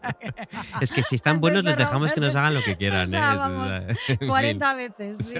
[0.81, 3.33] Es que si están buenos les dejamos que nos hagan lo que quieran, o sea,
[3.33, 3.37] ¿eh?
[3.37, 3.75] vamos,
[4.05, 4.17] fin.
[4.27, 5.37] 40 veces, sí.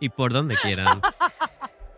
[0.00, 0.86] y por donde quieran.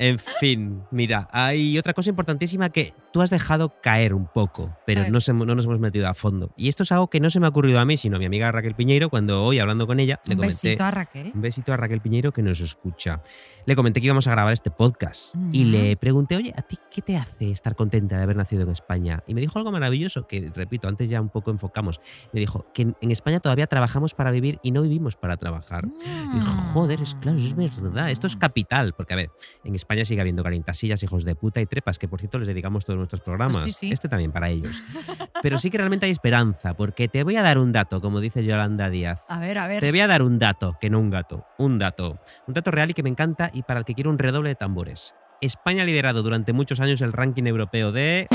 [0.00, 5.08] En fin, mira, hay otra cosa importantísima que tú has dejado caer un poco, pero
[5.10, 6.52] no, se- no nos hemos metido a fondo.
[6.56, 8.26] Y esto es algo que no se me ha ocurrido a mí, sino a mi
[8.26, 10.68] amiga Raquel Piñeiro, cuando hoy hablando con ella, le Un comenté.
[10.68, 11.32] besito a Raquel.
[11.34, 13.22] Un besito a Raquel Piñeiro que nos escucha.
[13.68, 17.02] Le comenté que íbamos a grabar este podcast y le pregunté, oye, ¿a ti qué
[17.02, 19.22] te hace estar contenta de haber nacido en España?
[19.26, 22.00] Y me dijo algo maravilloso que, repito, antes ya un poco enfocamos.
[22.32, 25.84] Me dijo que en, España todavía trabajamos para vivir y no vivimos para trabajar.
[25.84, 28.10] Y dije, joder, es claro, eso es verdad.
[28.10, 28.94] Esto es capital.
[28.94, 29.30] Porque, a ver,
[29.64, 32.86] en España sigue habiendo carintasillas, hijos de puta y trepas, que por cierto les dedicamos
[32.86, 33.62] todos nuestros programas.
[33.64, 33.92] Sí, sí.
[33.92, 34.82] Este también para ellos.
[35.42, 38.42] Pero sí que realmente hay esperanza, porque te voy a dar un dato, como dice
[38.42, 39.26] Yolanda Díaz.
[39.28, 39.80] A ver, a ver.
[39.80, 42.18] Te voy a dar un dato, que no un gato, un dato.
[42.46, 44.54] Un dato real y que me encanta y para el que quiero un redoble de
[44.54, 45.14] tambores.
[45.40, 48.28] España ha liderado durante muchos años el ranking europeo de...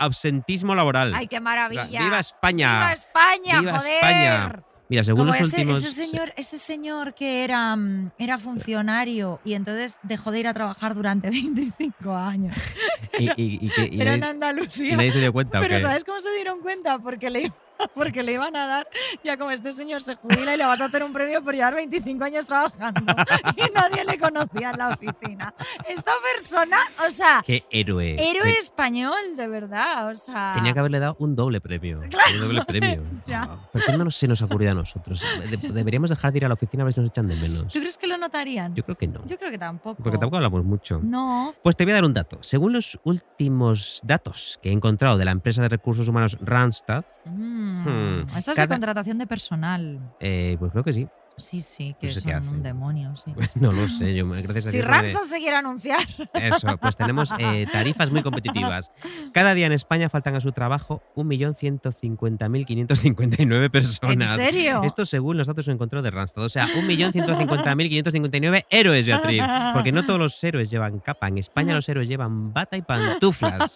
[0.00, 1.12] Absentismo laboral.
[1.14, 2.02] ¡Ay, qué O sea, maravilla!
[2.04, 2.72] ¡Viva España!
[2.78, 3.94] ¡Viva España, ¡Viva joder!
[3.94, 4.62] España!
[4.90, 5.84] Mira, según Como los ese, últimos...
[5.84, 10.54] ese señor, ese señor que era, mm, era funcionario y entonces dejó de ir a
[10.54, 12.56] trabajar durante 25 años.
[13.18, 14.94] Y, y- y que- y era en Andalucía.
[14.94, 15.58] y nadie se dio cuenta.
[15.58, 15.78] ¿o Pero?
[15.80, 16.98] ¿sabes cómo se dieron cuenta?
[17.00, 17.52] Porque le,
[17.94, 18.88] porque le iban a dar,
[19.24, 21.74] ya como este señor se jubila y le vas a hacer un premio por llevar
[21.74, 23.14] 25 años trabajando
[23.56, 25.54] y nadie le conocía en la oficina.
[25.88, 26.76] Esta persona,
[27.06, 28.16] o sea, ¡Qué héroe!
[28.18, 30.52] héroe español, de verdad, o sea...
[30.54, 32.00] Tenía que haberle dado un doble premio.
[32.00, 33.02] Un doble premio.
[33.28, 33.42] Ya.
[33.42, 35.22] Ah, ¿Por qué no se nos ocurrió a nosotros?
[35.50, 37.70] De- deberíamos dejar de ir a la oficina a ver si nos echan de menos.
[37.70, 38.74] ¿Tú crees que lo notarían?
[38.74, 39.20] Yo creo que no.
[39.26, 40.02] Yo creo que tampoco.
[40.02, 40.98] Porque tampoco hablamos mucho.
[41.02, 41.54] No.
[41.62, 42.38] Pues te voy a dar un dato.
[42.42, 47.67] Según los últimos datos que he encontrado de la empresa de recursos humanos Randstad, Mm,
[47.68, 48.36] Hmm.
[48.36, 50.00] Eso es Cada- de contratación de personal.
[50.20, 51.08] eh, pues creo que sí.
[51.38, 53.32] Sí, sí, que No sé son un demonio, sí.
[53.54, 56.00] No lo sé, yo me- gracias a Si me- Randstad se quiere anunciar.
[56.34, 58.90] Eso, pues tenemos eh, tarifas muy competitivas.
[59.32, 64.38] Cada día en España faltan a su trabajo 1.150.559 personas.
[64.38, 64.82] ¿En serio?
[64.84, 66.44] Esto según los datos que encontró de Randstad.
[66.44, 69.42] O sea, 1.150.559 héroes, Beatriz.
[69.74, 71.28] Porque no todos los héroes llevan capa.
[71.28, 73.74] En España los héroes llevan bata y pantuflas.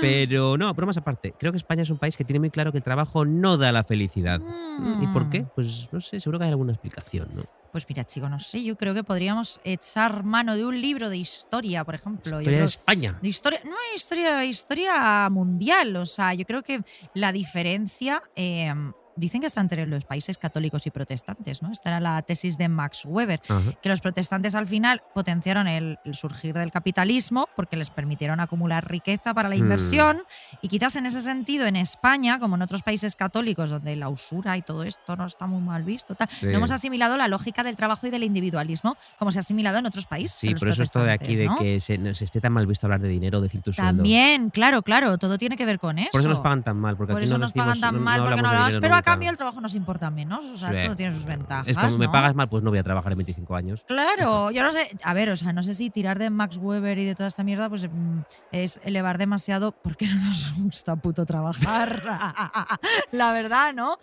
[0.00, 1.34] Pero no, bromas aparte.
[1.38, 3.70] Creo que España es un país que tiene muy claro que el trabajo no da
[3.72, 4.40] la felicidad.
[5.00, 5.42] ¿Y por qué?
[5.42, 5.46] Mm.
[5.54, 7.44] Pues no sé, seguro que hay alguna explicación, ¿no?
[7.72, 8.62] Pues mira, chico, no sé.
[8.62, 12.32] Yo creo que podríamos echar mano de un libro de historia, por ejemplo.
[12.32, 13.18] Yo Historia de España.
[13.22, 15.96] de historia, no historia, historia mundial.
[15.96, 16.82] O sea, yo creo que
[17.14, 18.22] la diferencia.
[18.36, 18.74] eh,
[19.16, 21.70] dicen que está entre los países católicos y protestantes, ¿no?
[21.72, 23.40] Esta era la tesis de Max Weber.
[23.48, 23.60] Ajá.
[23.82, 28.88] que los protestantes al final potenciaron el, el surgir del capitalismo porque les permitieron acumular
[28.90, 29.58] riqueza para la Mm.
[29.58, 30.22] inversión
[30.60, 34.56] y quizás en ese sentido en España, como en otros países católicos donde la usura
[34.56, 36.46] y todo esto no está muy mal visto, tal, Sí.
[36.46, 39.86] no hemos asimilado la lógica del trabajo y del individualismo como se ha asimilado en
[39.86, 40.38] otros países.
[40.38, 41.56] Sí, por eso esto de aquí de ¿no?
[41.56, 43.96] que se, se esté tan mal visto hablar de dinero, decir tu sueldo.
[43.96, 46.10] También, claro, claro, todo tiene que ver con eso.
[46.12, 47.94] Por eso nos pagan tan mal, porque Por aquí eso no nos decimos- pagan tan
[47.96, 50.44] no- mal porque no hablamos de Pero cambio el trabajo nos importa menos.
[50.46, 50.86] O sea, Sí.
[50.86, 51.68] todo tiene sus ventajas.
[51.68, 53.84] Es como me pagas mal, pues no voy a trabajar en 25 años.
[53.86, 56.98] Claro, yo no sé, a ver, o sea, no sé si tirar de Max Weber
[56.98, 58.20] y de toda esta mierda pues mm,
[58.52, 62.02] es elevar demasiado porque no nos gusta puto trabajar.
[63.12, 63.98] la verdad, ¿no?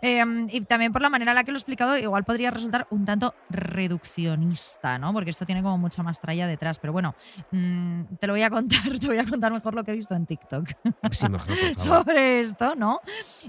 [0.00, 2.86] Eh, y también por la manera en la que lo he explicado, igual podría resultar
[2.90, 5.12] un tanto reduccionista, ¿no?
[5.12, 6.78] Porque esto tiene como mucha más tralla detrás.
[6.78, 7.14] Pero bueno,
[7.50, 10.14] mm, te lo voy a contar, te voy a contar mejor lo que he visto
[10.14, 10.68] en TikTok
[11.12, 11.78] Sí, mejor, por favor.
[12.04, 13.00] sobre esto, ¿no?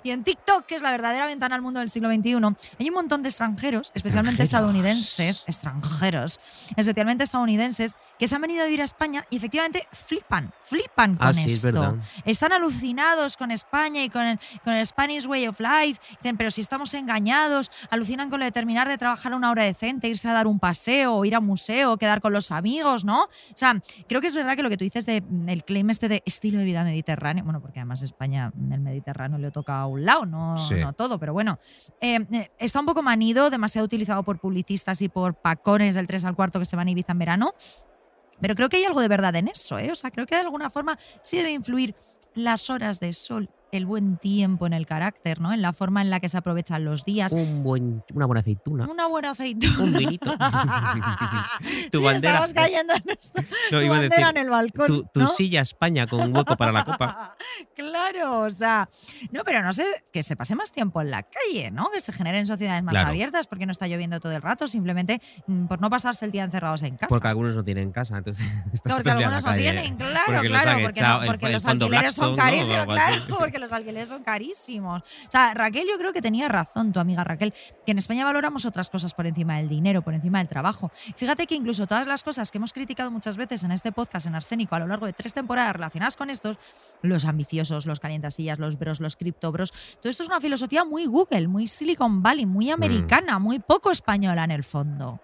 [0.03, 2.35] Y en TikTok, que es la verdadera ventana al mundo del siglo XXI,
[2.79, 4.73] hay un montón de extranjeros, especialmente Extranjeros.
[4.73, 6.39] estadounidenses, extranjeros,
[6.77, 11.27] especialmente estadounidenses, que se han venido a vivir a España y efectivamente flipan, flipan con
[11.27, 11.67] Ah, sí, es esto.
[11.67, 11.95] verdad.
[12.25, 15.99] Están alucinados con España y con el, con el Spanish Way of Life.
[16.11, 20.07] Dicen, pero si estamos engañados, alucinan con lo de terminar de trabajar una hora decente,
[20.07, 23.23] irse a dar un paseo, ir a un museo, quedar con los amigos, ¿no?
[23.23, 26.07] O sea, creo que es verdad que lo que tú dices de mm, claim este
[26.07, 29.87] de estilo de vida mediterráneo, bueno, porque además España, mm, el Mediterráneo le toca a
[29.87, 30.75] un lado, no, Sí.
[30.75, 31.59] no todo, pero bueno,
[31.99, 36.25] eh, eh, está un poco manido, demasiado utilizado por publicistas y por pacones del 3
[36.25, 37.53] al cuarto que se van a Ibiza en verano.
[38.43, 39.89] Pero creo que hay algo de verdad en eso, ¿eh?
[39.89, 41.95] O sea, creo que de alguna forma sí debe influir
[42.35, 45.53] las horas de sol, el buen tiempo en el carácter, ¿no?
[45.53, 47.33] En la forma en la que se aprovechan los días.
[47.33, 48.85] Un buen, una buena aceituna.
[48.89, 49.83] Una buena aceituna.
[49.83, 50.31] Un vinito.
[51.91, 52.33] tu Sí, bandera.
[52.33, 53.41] Estamos cayendo en esto.
[53.71, 54.87] No, tu iba a bandera decir, en el balcón.
[54.87, 55.27] tu, tu ¿no?
[55.27, 57.35] silla España con un hueco para la copa.
[57.75, 58.89] claro, o sea,
[59.31, 61.89] no, pero no sé, que se pase más tiempo en la calle, ¿no?
[61.91, 63.07] Que se generen sociedades más Claro.
[63.09, 66.43] abiertas porque no está lloviendo todo el rato, simplemente mm, por no pasarse el día
[66.43, 67.07] encerrados en casa.
[67.09, 70.79] Porque algunos no tienen casa, entonces estás Porque en la no tienen, claro, Porque claro,
[70.81, 74.23] porque, echado no- el- porque el los alquileres son carísimos, claro, porque los alquileres son
[74.23, 75.01] carísimos.
[75.01, 77.53] O sea, Raquel yo creo que tenía razón, tu amiga Raquel,
[77.85, 80.91] que en España valoramos otras cosas por encima del dinero, por encima del trabajo.
[81.15, 84.35] Fíjate que incluso todas las cosas que hemos criticado muchas veces en este podcast en
[84.35, 86.57] Arsénico a lo largo de tres temporadas relacionadas con estos,
[87.01, 91.47] los ambiciosos, los calientasillas, los bros, los criptobros, todo esto es una filosofía muy Google,
[91.47, 92.73] muy Silicon Valley, muy Mm.
[92.73, 95.19] americana, muy poco española en el fondo.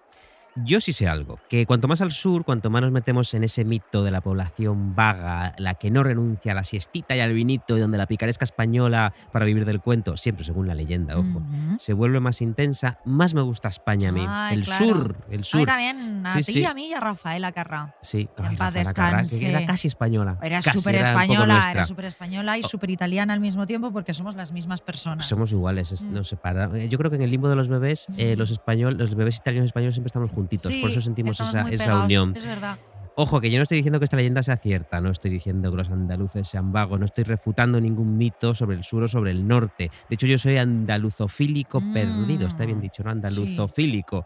[0.56, 3.64] Yo sí sé algo, que cuanto más al sur, cuanto más nos metemos en ese
[3.64, 7.76] mito de la población vaga, la que no renuncia a la siestita y al vinito,
[7.76, 11.76] y donde la picaresca española para vivir del cuento, siempre según la leyenda, ojo, Ujú.
[11.78, 14.24] se vuelve más intensa, más me gusta España a mí.
[14.26, 14.84] Ay, el claro.
[14.84, 15.66] sur, el A mí sur.
[15.66, 16.64] también, a Sí, ti, sí.
[16.64, 17.94] a mí y a Rafaela Carrá.
[18.02, 19.48] Sí, En paz Rafaela Carrá, que descanse.
[19.50, 20.36] era casi española.
[20.42, 22.68] Era súper española, era súper española y Oh.
[22.68, 25.26] súper italiana al mismo tiempo porque somos las mismas personas.
[25.26, 26.12] Somos iguales, es- Mm.
[26.14, 26.70] nos separa.
[26.74, 29.36] eh, Yo creo que en el limbo de los bebés, eh, los españoles, los bebés
[29.36, 32.32] italianos y españoles siempre estamos juntitos, Sí, por eso sentimos esa, esa unión.
[32.36, 32.78] Es verdad.
[33.14, 35.76] Ojo, que yo no estoy diciendo que esta leyenda sea cierta, no estoy diciendo que
[35.76, 39.46] los andaluces sean vagos, no estoy refutando ningún mito sobre el sur o sobre el
[39.46, 39.90] norte.
[40.08, 43.10] De hecho, yo soy andaluzofílico Mm, perdido, está bien dicho, ¿no?
[43.10, 44.24] Andaluzofílico.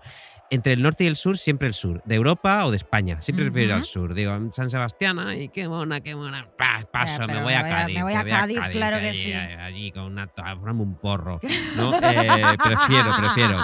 [0.54, 2.00] Entre el norte y el sur, siempre el sur.
[2.04, 3.88] De Europa o de España, siempre prefiero ir al Ujú.
[3.88, 4.14] sur.
[4.14, 6.46] Digo, San Sebastián, ay, qué mona, qué mona.
[6.56, 7.94] Pa, paso, Ya, me voy me a voy a- Cádiz.
[7.96, 9.32] me voy a voy Cádiz, claro que allí, sí.
[9.32, 10.30] Allí con una.
[10.72, 11.40] Un porro.
[11.76, 11.90] ¿no?
[12.04, 13.58] Eh, prefiero, prefiero.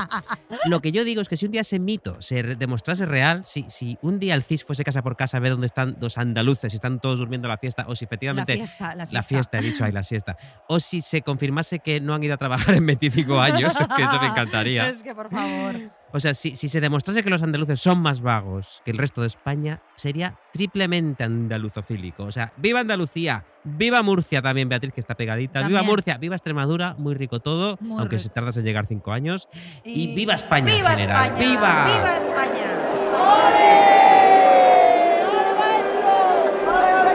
[0.66, 3.64] Lo que yo digo es que si un día ese mito se demostrase real, si,
[3.68, 6.72] si un día el CIS fuese casa por casa a ver dónde están los andaluces,
[6.72, 9.28] si están todos durmiendo la fiesta, o si La efectivamente fiesta, la la siesta.
[9.28, 10.36] fiesta, he dicho ahí la siesta,
[10.68, 14.20] o si se confirmase que no han ido a trabajar en 25 años, que eso
[14.20, 14.88] me encantaría.
[14.88, 15.76] Es que, por favor.
[16.13, 19.21] O sea, si, si se demostrase que los andaluces son más vagos que el resto
[19.21, 22.25] de España, sería triplemente andaluzofílico.
[22.25, 23.45] O sea, ¡viva Andalucía!
[23.63, 25.67] ¡Viva Murcia también, Beatriz, que está pegadita!
[25.69, 25.83] ¡Viva.
[25.83, 26.17] Murcia!
[26.19, 26.95] ¡Viva Extremadura!
[26.99, 28.23] Muy rico todo, Muy aunque rico.
[28.25, 29.49] se tardas en llegar cinco años.
[29.85, 31.25] Y viva España en ¡Viva general.
[31.27, 31.49] España!
[31.49, 31.85] ¡Viva!
[31.87, 33.81] ¡Viva España!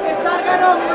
[0.05, 0.94] que salga el hombro.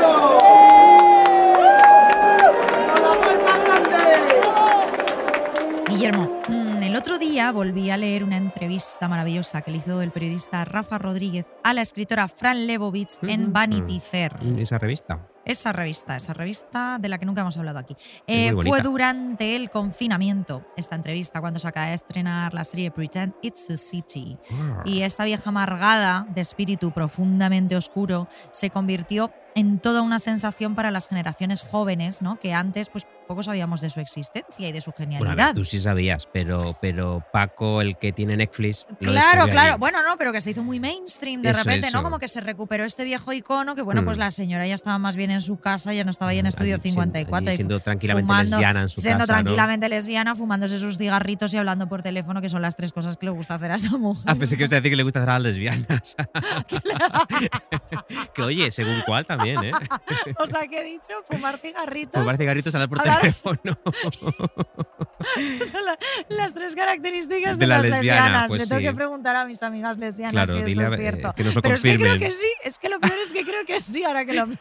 [7.01, 11.47] otro día volví a leer una entrevista maravillosa que le hizo el periodista Rafa Rodríguez
[11.63, 13.51] a la escritora Fran Lebovich en.
[13.51, 14.37] Vanity Fair.
[14.55, 15.27] Esa revista.
[15.43, 17.95] Esa revista, esa revista de la que nunca hemos hablado aquí.
[18.27, 23.33] Eh, fue durante el confinamiento esta entrevista, cuando se acaba de estrenar la serie Pretend
[23.41, 24.37] It's a City.
[24.85, 30.91] Y esta vieja amargada, de espíritu profundamente oscuro, se convirtió en toda una sensación para
[30.91, 32.37] las generaciones jóvenes, ¿no?
[32.39, 35.45] Que antes, pues, poco sabíamos de su existencia y de su Bueno, a genialidad.
[35.47, 38.85] ver, tú sí sabías, pero, pero Paco, el que tiene Netflix.
[38.99, 39.77] lo Claro, claro.
[39.77, 41.97] Bueno, no, pero que se hizo muy mainstream de Eso, repente, eso.
[41.97, 42.03] ¿no?
[42.03, 44.05] Como que se recuperó este viejo icono, que bueno, Mm.
[44.05, 46.45] pues la señora ya estaba más bien en su casa, ya no estaba ahí en
[46.45, 47.47] Allí Estudio siendo- 54.
[47.47, 49.43] allí y siendo tranquilamente fumando, lesbiana en su siendo casa, ¿no?
[49.43, 53.25] tranquilamente lesbiana, fumándose sus cigarritos y hablando por teléfono, que son las tres cosas que
[53.27, 54.23] le gusta hacer a esta mujer.
[54.27, 56.15] Ah, pensé que ibas a decir que le gusta hacer a las lesbianas.
[58.33, 59.71] que oye, según cuál también, ¿eh?
[60.39, 61.13] o sea, ¿qué he dicho?
[61.25, 62.19] Fumar cigarritos.
[62.21, 63.77] Fumar cigarritos, hablar por Hablar- teléfono.
[65.71, 65.97] Son la-
[66.29, 68.47] las tres características De de, la las lesbiana, lesbianas.
[68.49, 68.85] pues Le tengo sí.
[68.87, 71.33] que preguntar a mis amigas lesbianas Claro, si esto dile es cierto.
[71.35, 73.43] que nos lo Pero es que creo que sí, es que lo peor es que
[73.43, 74.45] creo que sí, ahora que lo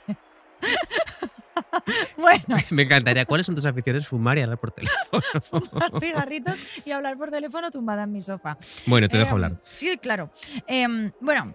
[2.17, 3.25] Bueno, Me encantaría.
[3.25, 4.07] ¿Cuáles son tus aficiones?
[4.07, 5.23] Fumar y hablar por teléfono.
[5.43, 8.57] fumar cigarritos y hablar por teléfono tumbada en mi sofá.
[8.87, 9.53] Bueno, te dejo Em, hablar.
[9.65, 10.31] Sí, claro.
[10.67, 11.55] Em, bueno.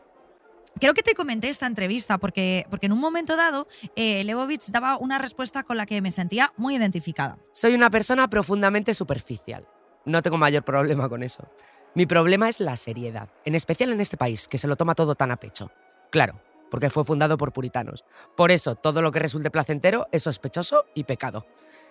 [0.79, 4.25] Creo que te comenté esta entrevista porque, porque en un momento dado eh,
[4.71, 7.37] daba una respuesta con la que me sentía muy identificada.
[7.53, 9.67] Soy una persona profundamente superficial.
[10.03, 11.47] No tengo mayor problema con eso.
[11.95, 15.15] Mi problema es la seriedad, en especial en este país, que se lo toma todo
[15.15, 15.71] tan a pecho.
[16.11, 18.03] Claro, porque fue fundado por puritanos.
[18.35, 21.45] Por eso, todo lo que resulte placentero es sospechoso y pecado.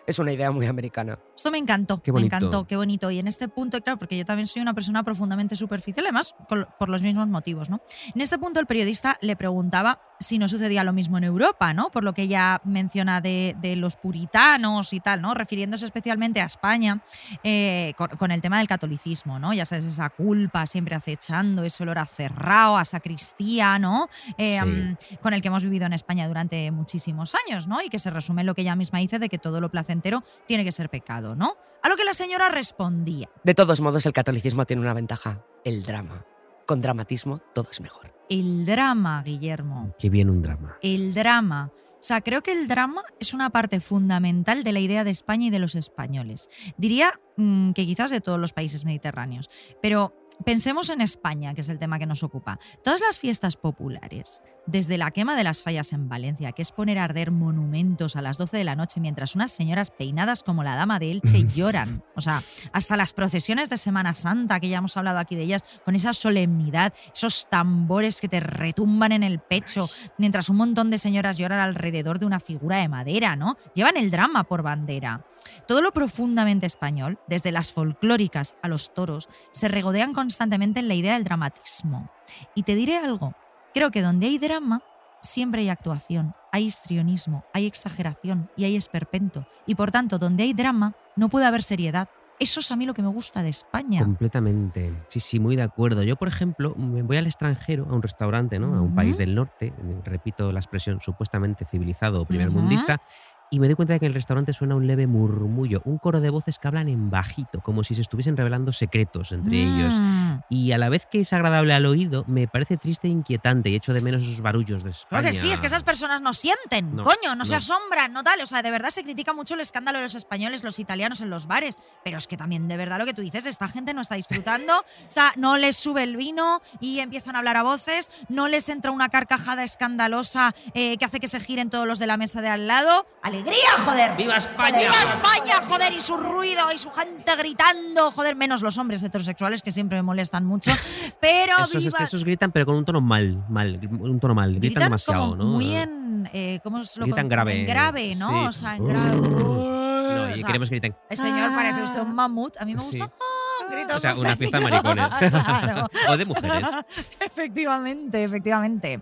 [0.06, 1.18] Es una idea muy americana.
[1.36, 3.10] Esto me encantó, Qué me encantó, qué bonito.
[3.10, 6.88] Y en este punto, claro, porque yo también soy una persona profundamente superficial, además por
[6.88, 7.80] los mismos motivos, ¿no?
[8.14, 11.90] En este punto el periodista le preguntaba si no sucedía lo mismo en Europa, ¿no?
[11.90, 15.34] Por lo que ella menciona de, de los puritanos y tal, ¿no?
[15.34, 17.02] Refiriéndose especialmente a España
[17.42, 19.52] eh, con, con el tema del catolicismo, ¿no?
[19.52, 24.08] Ya sabes, esa culpa siempre acechando, ese olor a cerrado, a sacristía, ¿no?
[24.38, 24.60] Eh,
[25.00, 25.16] Sí.
[25.20, 27.82] con el que hemos vivido en España durante muchísimos años, ¿no?
[27.82, 30.22] Y que se resume en lo que ella misma dice de que todo lo placentero
[30.46, 31.56] tiene que ser pecado, ¿no?
[31.82, 33.28] A lo que la señora respondía.
[33.42, 36.24] De todos modos, el catolicismo tiene una ventaja, el drama.
[36.66, 38.14] Con dramatismo, todo es mejor.
[38.28, 39.94] El drama, Guillermo.
[39.98, 40.78] Qué bien un drama.
[40.82, 41.70] El drama.
[42.04, 45.46] O sea, creo que el drama es una parte fundamental de la idea de España
[45.46, 46.50] y de los españoles.
[46.76, 49.48] Diría mm, que quizás de todos los países mediterráneos.
[49.80, 50.14] Pero
[50.44, 52.58] pensemos en España, que es el tema que nos ocupa.
[52.82, 56.98] Todas las fiestas populares, desde la quema de las fallas en Valencia, que es poner
[56.98, 60.76] a arder monumentos a las 12 de la noche mientras unas señoras peinadas como la
[60.76, 62.02] dama de Elche lloran.
[62.16, 65.64] O sea, hasta las procesiones de Semana Santa, que ya hemos hablado aquí de ellas,
[65.84, 70.98] con esa solemnidad, esos tambores que te retumban en el pecho, mientras un montón de
[70.98, 73.56] señoras lloran alrededor de una figura de madera, ¿no?
[73.74, 75.24] Llevan el drama por bandera.
[75.66, 80.94] Todo lo profundamente español, desde las folclóricas a los toros, se regodean constantemente en la
[80.94, 82.08] idea del dramatismo.
[82.54, 83.34] Y te diré algo,
[83.74, 84.82] creo que donde hay drama,
[85.20, 89.46] siempre hay actuación, hay histrionismo, hay exageración y hay esperpento.
[89.66, 92.08] Y por tanto, donde hay drama, no puede haber seriedad.
[92.40, 94.00] Eso es a mí lo que me gusta de España.
[94.00, 94.92] Completamente.
[95.08, 96.02] Sí, sí, muy de acuerdo.
[96.02, 98.74] Yo, por ejemplo, me voy al extranjero, a un restaurante, ¿no?
[98.74, 103.02] A un país del norte, repito la expresión supuestamente civilizado o primermundista,
[103.50, 106.20] y me doy cuenta de que en el restaurante suena un leve murmullo, un coro
[106.20, 109.94] de voces que hablan en bajito, como si se estuviesen revelando secretos entre ellos.
[109.94, 110.38] Mm.
[110.50, 113.76] Y a la vez que es agradable al oído, me parece triste e inquietante y
[113.76, 115.20] echo de menos esos barullos de España.
[115.20, 117.58] Claro que sí, es que esas personas no sienten, No, coño, no, se no.
[117.58, 118.40] asombran, no tal.
[118.40, 121.30] O sea, de verdad se critica mucho el escándalo de los españoles, los italianos en
[121.30, 124.00] los bares, pero es que también de verdad lo que tú dices, esta gente no
[124.00, 128.10] está disfrutando, o sea, no les sube el vino y empiezan a hablar a voces,
[128.28, 132.06] no les entra una carcajada escandalosa eh, que hace que se giren todos los de
[132.06, 133.06] la mesa de al lado.
[133.34, 134.16] ¡Alegría, joder!
[134.16, 134.78] ¡Viva España!
[134.78, 135.92] ¡Viva España, joder!
[135.92, 140.02] Y su ruido y su gente gritando, joder, menos los hombres heterosexuales que siempre me
[140.02, 140.70] molestan mucho,
[141.20, 144.34] pero Esos, es viva que esos gritan, pero con un tono mal, mal, un tono
[144.34, 144.50] mal.
[144.50, 145.44] Gritan, gritan demasiado, como ¿no?
[145.46, 148.34] muy en eh, ¿cómo es lo Gritan con- grave, en grave no sí.
[148.34, 150.96] o sea en grave No, O y sea, queremos que griten.
[151.10, 152.98] el señor parece usted un mamut a mí me Sí.
[152.98, 155.14] gusta ah, gritos O sea, una fiesta de maricones.
[155.18, 155.86] Claro.
[156.08, 156.62] o de mujeres.
[157.20, 159.00] efectivamente efectivamente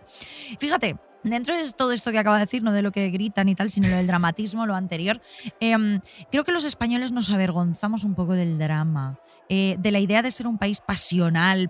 [0.58, 3.54] fíjate Dentro de todo esto que acaba de decir, no de lo que gritan y
[3.54, 5.20] tal, sino del dramatismo, lo anterior,
[5.60, 6.00] em,
[6.30, 9.18] creo que los españoles nos avergonzamos un poco del drama,
[9.48, 11.68] eh, de la idea de ser un país pasional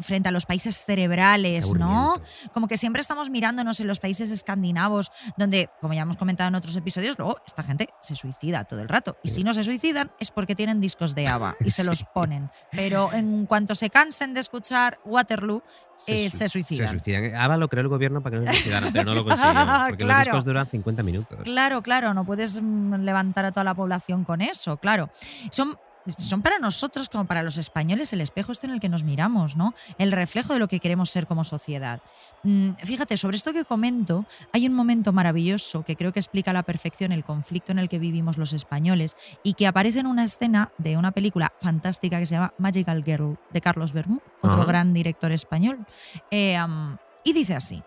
[0.00, 2.20] frente a los países cerebrales, ¿no?
[2.52, 6.54] Como que siempre estamos mirándonos en los países escandinavos, donde, como ya hemos comentado en
[6.54, 9.16] otros episodios, luego esta gente se suicida todo el rato.
[9.22, 12.50] Y si no se suicidan es porque tienen discos de ABBA y se los ponen.
[12.72, 15.62] Pero en cuanto se cansen de escuchar Waterloo,
[16.06, 16.88] eh, su- se suicidan.
[16.88, 17.34] Se suicidan.
[17.34, 19.52] ABBA lo creó el gobierno para que no se suicidaran, pero no lo consiguió.
[19.88, 20.24] Porque los Claro.
[20.24, 21.38] discos duran 50 minutos.
[21.44, 25.10] Claro, claro, no puedes mm, levantar a toda la población con eso, claro.
[25.50, 25.76] Son,
[26.16, 29.56] son para nosotros, como para los españoles, el espejo este en el que nos miramos,
[29.56, 29.74] ¿no?
[29.98, 32.00] El reflejo de lo que queremos ser como sociedad.
[32.44, 36.54] Mm, Fíjate, sobre esto que comento, hay un momento maravilloso que creo que explica a
[36.54, 40.22] la perfección el conflicto en el que vivimos los españoles y que aparece en una
[40.22, 44.92] escena de una película fantástica que se llama Magical Girl de Carlos Bermú, otro gran
[44.94, 45.84] director español.
[46.30, 46.56] Eh,
[47.24, 47.82] y dice así.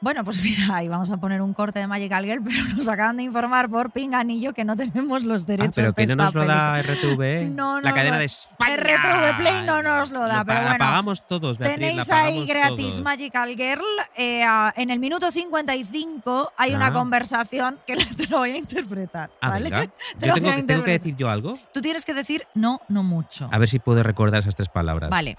[0.00, 3.16] Bueno, pues mira, ahí vamos a poner un corte de Magical Girl, pero nos acaban
[3.16, 6.24] de informar por pinganillo que no tenemos los Ah, derechos pero de que no esta
[6.24, 6.80] nos lo da.
[6.80, 7.50] RTV.
[7.54, 8.18] No, la no, cadena no.
[8.20, 8.76] de España.
[8.76, 10.72] RTV Play no nos lo da, Lo pero bueno.
[10.72, 13.00] La pagamos todos, Beatriz, Tenéis la ahí gratis todos.
[13.02, 13.84] Magical Girl.
[14.16, 16.92] eh, ah, en el minuto 55 hay una Ah.
[16.92, 19.30] conversación que te lo voy a interpretar.
[19.40, 19.70] Ah, ¿vale?
[19.70, 19.86] venga.
[20.18, 21.54] Te Yo lo tengo, a que- tengo que decir yo algo.
[21.72, 23.48] Tú tienes que decir no, no mucho.
[23.52, 25.10] A ver si puedo recordar esas tres palabras.
[25.10, 25.36] Vale.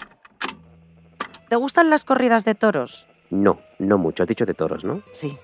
[1.48, 3.08] ¿Te gustan las corridas de toros?
[3.30, 4.24] No, no mucho.
[4.24, 5.02] Has dicho de toros, ¿no?
[5.12, 5.38] Sí.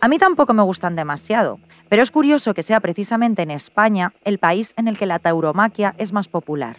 [0.00, 1.58] A mí tampoco me gustan demasiado,
[1.88, 5.94] pero es curioso que sea precisamente en España el país en el que la tauromaquia
[5.96, 6.76] es más popular.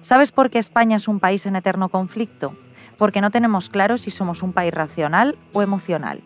[0.00, 2.56] ¿Sabes por qué España es un país en eterno conflicto?
[2.96, 6.22] Porque no tenemos claro si somos un país racional o emocional.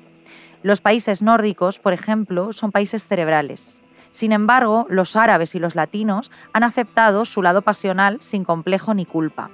[0.62, 3.80] Los países nórdicos, por ejemplo, son países cerebrales.
[4.10, 9.06] Sin embargo, los árabes y los latinos han aceptado su lado pasional sin complejo ni
[9.06, 9.50] culpa.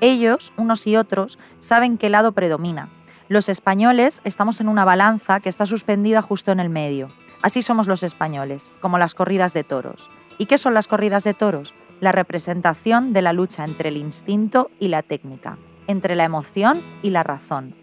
[0.00, 2.90] Ellos, unos y otros, saben qué lado predomina.
[3.32, 7.08] Los españoles estamos en una balanza que está suspendida justo en el medio.
[7.40, 10.10] Así somos los españoles, como las corridas de toros.
[10.36, 11.72] ¿Y qué son las corridas de toros?
[11.98, 15.56] La representación de la lucha entre el instinto y la técnica,
[15.86, 17.74] entre la emoción y la razón.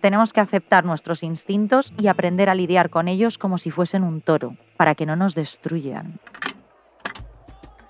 [0.00, 4.20] Tenemos que aceptar nuestros instintos y aprender a lidiar con ellos como si fuesen un
[4.20, 6.20] toro, para que no nos destruyan.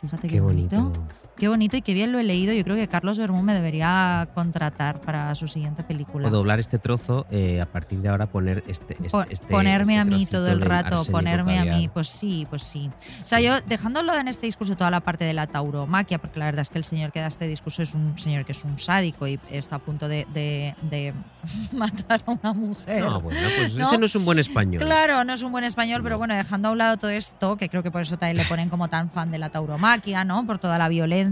[0.01, 0.94] Fíjate Qué bonito.
[1.37, 2.55] Qué bonito y qué bien lo he leído.
[2.55, 6.28] Yo creo que Carlos Bermú me debería contratar para su siguiente película.
[6.28, 8.95] O doblar este trozo, eh, a partir de ahora poner este.
[8.95, 12.47] este- Po- este- ponerme este a mí todo el rato, ponerme a mí, pues sí,
[12.49, 12.91] pues sí.
[13.20, 16.47] O sea, yo dejándolo en este discurso toda la parte de la tauromaquia, porque la
[16.47, 18.78] verdad es que el señor que da este discurso es un señor que es un
[18.78, 21.12] sádico y está a punto de, de- de
[21.72, 23.03] matar a una mujer.
[23.05, 23.84] No, bueno, pues ¿No?
[23.84, 24.82] ese no es un buen español.
[24.82, 26.18] Claro, no es un buen español, pero No.
[26.20, 28.70] bueno, dejando a un lado todo esto, que creo que por eso también le ponen
[28.70, 30.47] como tan fan de la tauromaquia, ¿no?
[30.47, 31.26] Por toda la violencia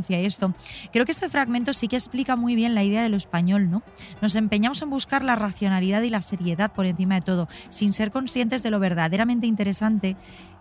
[0.93, 3.83] Creo que este fragmento sí que explica muy bien la idea de lo español, ¿no?
[4.21, 8.11] Nos empeñamos en buscar la racionalidad y la seriedad por encima de todo, sin ser
[8.11, 10.17] conscientes de lo verdaderamente interesante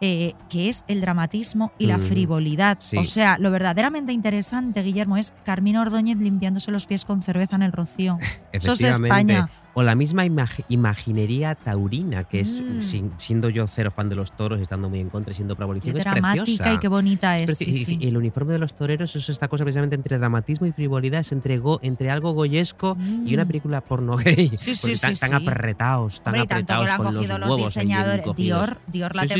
[0.05, 2.77] eh, que es el dramatismo y la frivolidad.
[2.81, 2.97] sí.
[2.97, 7.63] O sea, lo verdaderamente interesante, Guillermo, es Carmina Ordóñez limpiándose los pies con cerveza en
[7.63, 8.17] el rocío.
[8.51, 8.81] Eso es.
[8.83, 9.49] España.
[9.75, 12.81] O la misma imag- imaginería taurina, que es, Mm.
[12.83, 15.63] sin- siendo yo cero fan de los toros, estando muy en contra y siendo Qué
[15.63, 16.73] abolición, es dramática preciosa.
[16.73, 17.49] y qué bonita es.
[17.49, 17.97] Es sí, sí.
[17.99, 21.57] El uniforme de los toreros es esta cosa precisamente entre dramatismo y frivolidad, es entre,
[21.57, 22.95] go- entre algo goyesco
[23.25, 23.47] y una Mm.
[23.47, 24.51] película porno gay.
[24.57, 27.49] Sí, sí, sí, tan, apretados, tan Hombre, y tanto que apretados lo han cogido los,
[27.49, 28.25] los, diseñadores.
[28.35, 29.33] Dior, Dior la Sí, sí,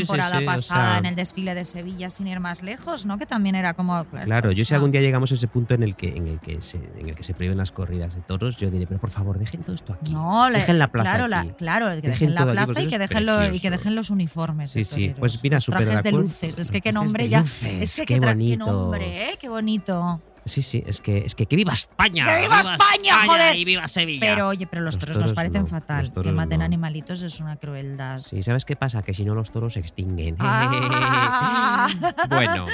[0.54, 3.18] o pasada sea- en el desfile de Sevilla, sin ir más lejos, ¿no?
[3.18, 4.04] Que también era como.
[4.04, 6.40] Claro, yo o si algún día llegamos a ese punto en el que en el
[6.40, 9.10] que se, en el que se prohíben las corridas de toros, yo diré, pero por
[9.10, 10.12] favor, dejen todo esto aquí.
[10.12, 11.50] No, dejen la plaza claro, la- aquí.
[11.58, 13.94] claro, que Dejen dejen la aquí, plaza porque y que, dejen lo- y que dejen
[13.94, 14.70] los uniformes.
[14.70, 14.94] Sí, sí.
[15.08, 16.58] toreros, Pues mira, los trajes de luces.
[16.58, 17.40] Es que Los qué nombre ya.
[17.40, 18.66] luces, Es que qué qué, tra- qué bonito.
[18.66, 19.36] nombre, ¿eh?
[19.40, 20.20] Qué bonito.
[20.46, 22.26] Sí, sí, es que, es que, que viva España.
[22.26, 23.56] ¡Que viva España, joder!
[23.56, 24.20] Y viva Sevilla.
[24.20, 26.12] Pero oye, pero los, Los toros, nos parecen no, fatal.
[26.12, 26.64] Que maten no.
[26.66, 28.18] animalitos es una crueldad.
[28.20, 29.02] Sí, ¿sabes qué pasa?
[29.02, 30.36] Que si no los toros se extinguen.
[30.38, 31.88] Ah.
[32.28, 32.66] bueno,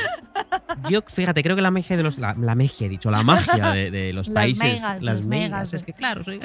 [0.89, 2.19] yo fíjate, creo que la magia de los.
[2.19, 4.65] La, la magia, he dicho, la magia de, de los Las países.
[4.65, 5.51] megas, las las megas.
[5.51, 5.75] megas.
[5.75, 6.41] Es que claro, soy.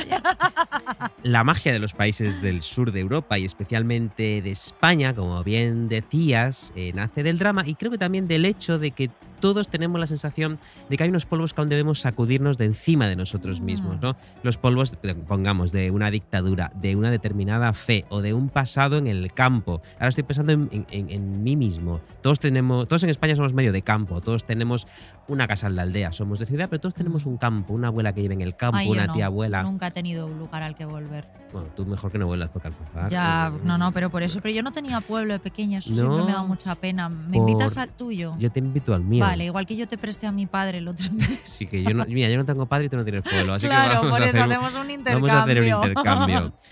[1.24, 5.90] La magia de los países del sur de Europa y especialmente de España, como bien
[5.90, 9.10] decías, eh, nace del drama y creo que también del hecho de que
[9.40, 10.60] todos tenemos la sensación
[10.90, 14.16] de que hay unos polvos que aún debemos sacudirnos de encima de nosotros mismos, ¿no?
[14.44, 18.98] Los polvos, eh, pongamos, de una dictadura, de una determinada fe o de un pasado
[18.98, 19.82] en el campo.
[19.96, 22.00] Ahora estoy pensando en, en- en- en mí mismo.
[22.22, 24.88] Todos tenemos, todos en España somos medio de campo, todos tenemos
[25.28, 28.14] una casa en la aldea, somos de ciudad, pero todos tenemos un campo, una abuela
[28.14, 29.64] que vive en el campo, Ay, una no, tía abuela.
[29.64, 31.26] Nunca he tenido un lugar al que volver.
[31.52, 33.10] Bueno, tú mejor que no vuelas porque Alfafar.
[33.10, 34.40] Ya, eh, no, no, pero por eso.
[34.42, 35.96] Pero yo no tenía pueblo de pequeña, eso No.
[35.98, 37.10] siempre me da mucha pena.
[37.10, 38.36] ¿Me Por- invitas al tuyo?
[38.38, 39.25] Yo te invito al mío.
[39.30, 41.28] Vale, igual que yo te presté a mi padre el otro día.
[41.44, 43.68] Sí, que yo no, mira, yo no tengo padre y tú no tienes pueblo, así
[43.68, 45.28] claro, que vamos por a eso hacer un- hacemos un intercambio.
[45.28, 46.54] Vamos a hacer un intercambio.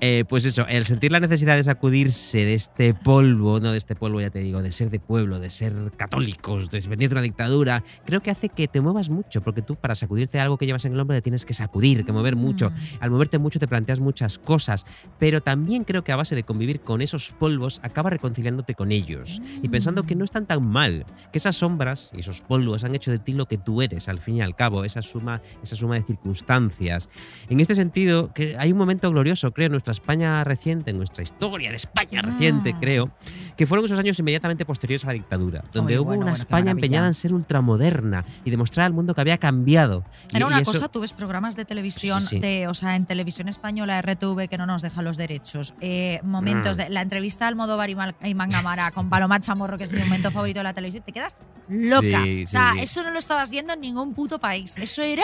[0.00, 3.94] Eh, pues eso, el sentir la necesidad de sacudirse de este polvo, no de este
[3.94, 7.22] polvo, ya te digo, de ser de pueblo, de ser católicos, de venir de una
[7.22, 10.84] dictadura, creo que hace que te muevas mucho, porque tú para sacudirte algo que llevas
[10.84, 12.70] en el hombro te tienes que sacudir, que mover mucho.
[12.70, 12.74] Mm.
[13.00, 14.84] Al moverte mucho te planteas muchas cosas,
[15.18, 19.40] pero también creo que a base de convivir con esos polvos acabas reconciliándote con ellos
[19.62, 23.10] y pensando que no están tan mal, que esas sombras y esos polvos han hecho
[23.10, 25.94] de ti lo que tú eres al fin y al cabo, esa suma, esa suma
[25.94, 27.08] de circunstancias.
[27.48, 31.22] En este sentido, que hay un momento glorioso, creo, en nuestra España reciente, en nuestra
[31.22, 32.80] historia de España reciente, Mm.
[32.80, 33.10] creo,
[33.56, 36.70] que fueron esos años inmediatamente posteriores a la dictadura, donde hubo bueno, una bueno, España
[36.72, 40.04] empeñada en ser ultramoderna y demostrar al mundo que había cambiado.
[40.30, 42.40] Era y una eso- cosa, tú ves programas de televisión, Sí, sí, sí.
[42.40, 45.74] de, o sea, en televisión española, RTV, que no nos deja los derechos.
[45.80, 46.80] eh, momentos Mm.
[46.82, 50.58] de la entrevista al Almodóvar y, Mangamara con Paloma Chamorro, que es mi momento favorito
[50.60, 51.36] de la televisión, te quedas
[51.68, 52.22] loca.
[52.42, 54.76] O sea, eso no lo estabas viendo en ningún puto país.
[54.78, 55.22] Eso era,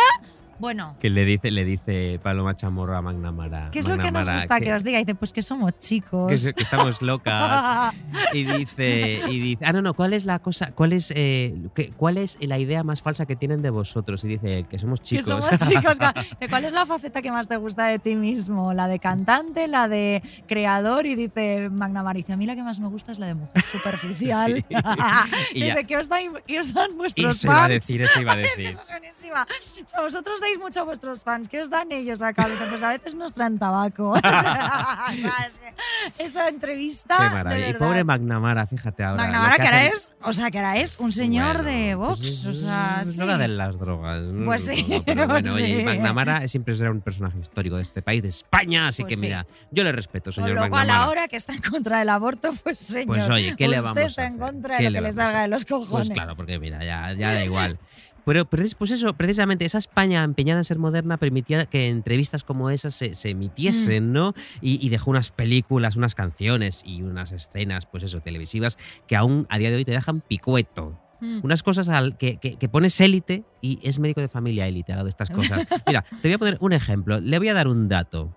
[0.61, 3.71] bueno, Que le dice, le dice Paloma Chamorro a Magnamara.
[3.73, 4.99] ¿qué es lo que nos Magnamara, gusta que, os diga?
[5.01, 6.31] Y dice, pues que somos chicos.
[6.31, 7.95] que, se- que estamos locas.
[8.33, 11.91] y dice, y dice, ah, no, no, ¿cuál es la cosa, cuál es, eh, qué-
[11.97, 14.25] cuál es la idea más falsa que tienen de vosotros?
[14.25, 15.25] Y dice que somos Que chicos.
[15.27, 15.99] somos chicos.
[16.41, 18.73] ¿De ¿Cuál es la faceta que más te gusta de ti mismo?
[18.75, 21.07] ¿La de cantante, la de creador?
[21.07, 23.63] Y dice Magnamara, dice, a mí la que más me gusta es la de mujer
[23.63, 24.65] superficial.
[24.71, 25.59] Sí.
[25.59, 27.75] Y y dice, ¿qué os, dan, qué os dan vuestros Eso iba a fans?
[27.75, 28.67] decir, eso iba a Es que decir.
[28.67, 29.47] eso es buenísima.
[29.85, 31.49] O sea, vosotros dais queréis mucho a vuestros fans?
[31.49, 32.57] ¿Qué os dan ellos a cambio?
[32.69, 34.15] Pues a veces nos traen tabaco.
[36.19, 37.17] Esa entrevista.
[37.19, 37.69] Qué de maravilla.
[37.69, 37.87] Y verdad.
[37.87, 39.23] pobre McNamara, fíjate ahora.
[39.25, 42.19] McNamara, lo que ahora es, o sea, que ahora es un señor Bueno, de Vox.
[42.19, 43.19] pues o sea, sí.
[43.21, 44.23] lo que hacen las drogas.
[44.23, 44.45] ¿no?
[44.45, 45.85] Pues sí, No, pero bueno, pues oye, sí.
[45.85, 49.27] McNamara siempre será un personaje histórico de este país, de España, así Pues que sí.
[49.27, 51.05] mira, yo le respeto, Con señor lo cual, McNamara.
[51.05, 53.07] ahora que está en contra del aborto, pues señor.
[53.19, 54.41] Pues oye, ¿qué le usted vamos a está en hacer?
[54.41, 55.51] contra ¿Qué de lo que le salga de hacer?
[55.51, 55.91] los cojones.
[55.91, 57.79] Pues claro, porque mira, ya, ya da igual.
[58.31, 62.45] Pero, pero es- pues eso, precisamente esa España empeñada en ser moderna permitía que entrevistas
[62.45, 64.35] como esas se, se emitiesen, ¿no?
[64.61, 68.79] Y, y dejó unas películas, unas canciones y unas escenas, pues eso, televisivas,
[69.09, 70.97] que aún a día de hoy te dejan picueto.
[71.21, 71.41] Mm.
[71.43, 74.99] Unas cosas al que, que- que pones élite y es médico de familia élite, al
[74.99, 75.67] lado de estas cosas.
[75.89, 77.19] Mira, te voy a poner un ejemplo.
[77.21, 78.37] Le voy a dar un dato.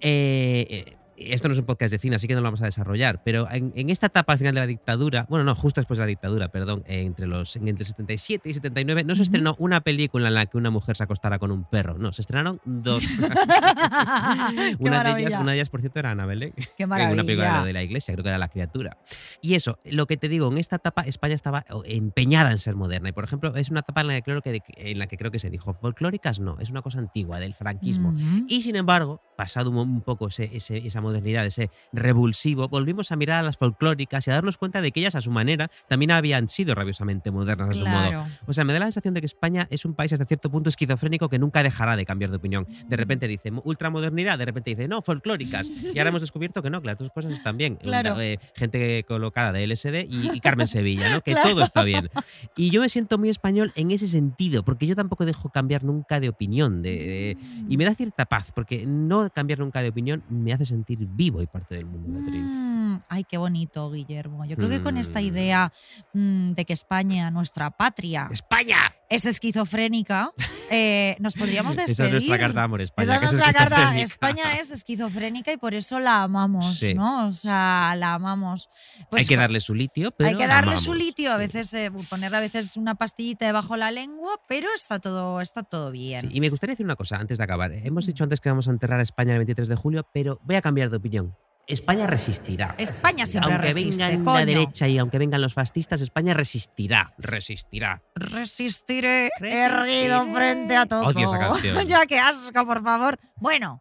[0.00, 2.64] Eh, eh, esto no es un podcast de cine, así que no lo vamos a
[2.66, 5.98] desarrollar, pero en, en esta etapa al final de la dictadura, bueno, no, justo después
[5.98, 9.80] de la dictadura, perdón, entre los entre el 77 y 79, no se estrenó una
[9.82, 13.04] película en la que una mujer se acostara con un perro, no, se estrenaron dos.
[14.78, 15.40] Una, de ellas, maravilla.
[15.40, 17.72] una de ellas, por cierto, era Ana Belén Qué en una película de, maravilla.
[17.72, 18.96] la- iglesia, creo que era La criatura.
[19.40, 23.08] Y eso, lo que te digo, en esta etapa España estaba empeñada en ser moderna.
[23.08, 25.30] Y por ejemplo, es una etapa en la que creo que, en la que, creo
[25.30, 28.10] que se dijo, folclóricas no, es una cosa antigua, del franquismo.
[28.10, 28.46] Ujú.
[28.48, 33.16] Y sin embargo, pasado un, un poco ese- ese- esa modernidad, ese revulsivo, volvimos a
[33.16, 36.10] mirar a las folclóricas y a darnos cuenta de que ellas a su manera también
[36.10, 38.08] habían sido rabiosamente modernas a su modo.
[38.08, 38.24] Claro.
[38.46, 40.68] O sea, me da la sensación de que España es un país hasta cierto punto
[40.68, 42.66] esquizofrénico que nunca dejará de cambiar de opinión.
[42.88, 45.68] De repente dice ultramodernidad, de repente dice no, folclóricas.
[45.94, 47.76] Y ahora hemos descubierto que no, que las dos cosas están bien.
[47.76, 48.20] Claro.
[48.20, 51.20] Eh, gente colocada de LSD y, y Carmen Sevilla, ¿no?
[51.24, 51.50] Que Claro.
[51.50, 52.10] todo está bien.
[52.56, 56.20] Y yo me siento muy español en ese sentido, porque yo tampoco dejo cambiar nunca
[56.20, 56.82] de opinión.
[56.82, 57.36] De, de-
[57.68, 61.42] y me da cierta paz, porque no cambiar nunca de opinión me hace sentir vivo
[61.42, 62.50] y parte del mundo, Beatriz.
[62.50, 64.44] Mm, ay, qué bonito, Guillermo.
[64.44, 65.24] Yo creo que con esta Mm.
[65.24, 65.72] idea
[66.12, 68.76] mm, de que España, nuestra patria, ¡España!
[69.08, 70.30] Es esquizofrénica,
[70.70, 71.92] eh, nos podríamos despedir.
[72.06, 73.04] Esa es nuestra carta de amor, España.
[73.04, 73.98] Esa es carta.
[74.00, 76.94] España es esquizofrénica y por eso la amamos, Sí.
[76.94, 77.28] ¿no?
[77.28, 78.68] O sea, la amamos.
[79.10, 81.90] Pues Hay que darle su litio, pero hay que darle su litio, a veces eh,
[82.10, 86.22] ponerle a veces una pastillita debajo de la lengua, pero está todo, está todo bien.
[86.22, 87.72] Sí, y me gustaría decir una cosa antes de acabar.
[87.72, 90.56] Hemos dicho antes que vamos a enterrar a España el 23 de julio, pero voy
[90.56, 91.36] a cambiar de opinión.
[91.66, 92.74] España resistirá.
[92.78, 94.38] España siempre aunque resiste, vengan coño.
[94.38, 97.14] la derecha y aunque vengan los fascistas, España resistirá.
[97.18, 98.02] Resistirá.
[98.14, 99.64] Resistiré Resistiré.
[99.64, 101.06] erguido frente a todo.
[101.06, 101.86] Odio esa canción.
[101.86, 103.18] ya qué asco, por favor.
[103.36, 103.80] Bueno.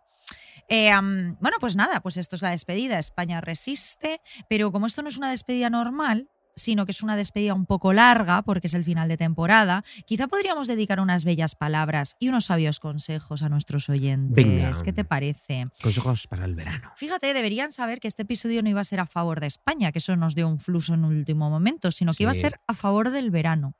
[0.69, 0.91] eh,
[1.39, 2.97] bueno, pues nada, pues esto es la despedida.
[2.99, 7.53] España resiste, pero como esto no es una despedida normal, sino que es una despedida
[7.53, 12.15] un poco larga, porque es el final de temporada, quizá podríamos dedicar unas bellas palabras
[12.19, 14.45] y unos sabios consejos a nuestros oyentes.
[14.45, 14.71] Venga.
[14.83, 15.67] ¿Qué te parece?
[15.81, 16.91] Consejos para el verano.
[16.95, 19.99] Fíjate, deberían saber que este episodio no iba a ser a favor de España, que
[19.99, 23.11] eso nos dio un fluso en último momento, sino que iba a ser a favor
[23.11, 23.75] del verano.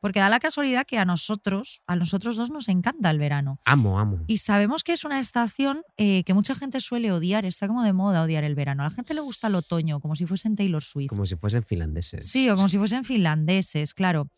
[0.00, 3.60] Porque da la casualidad que a nosotros, a nosotros dos nos encanta el verano.
[3.64, 4.24] Amo, amo.
[4.26, 7.92] Y sabemos que es una estación eh, que mucha gente suele odiar, está como de
[7.92, 8.82] moda odiar el verano.
[8.82, 11.08] A la gente le gusta el otoño, como si fuesen Taylor Swift.
[11.08, 12.09] Como si fuesen finlandeses.
[12.20, 14.28] Sí, o como si fuesen finlandeses, claro.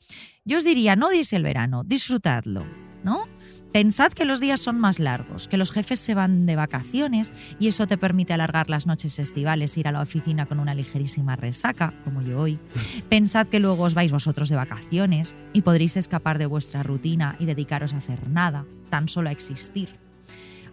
[0.44, 2.66] Yo os diría, no odiéis el verano, disfrutadlo,
[3.04, 3.26] ¿no?
[3.72, 7.68] Pensad que los días son más largos, que los jefes se van de vacaciones y
[7.68, 11.94] eso te permite alargar las noches estivales, ir a la oficina con una ligerísima resaca,
[12.04, 12.60] como yo hoy.
[13.08, 17.46] Pensad que luego os vais vosotros de vacaciones y podréis escapar de vuestra rutina y
[17.46, 19.88] dedicaros a hacer nada, tan solo a existir.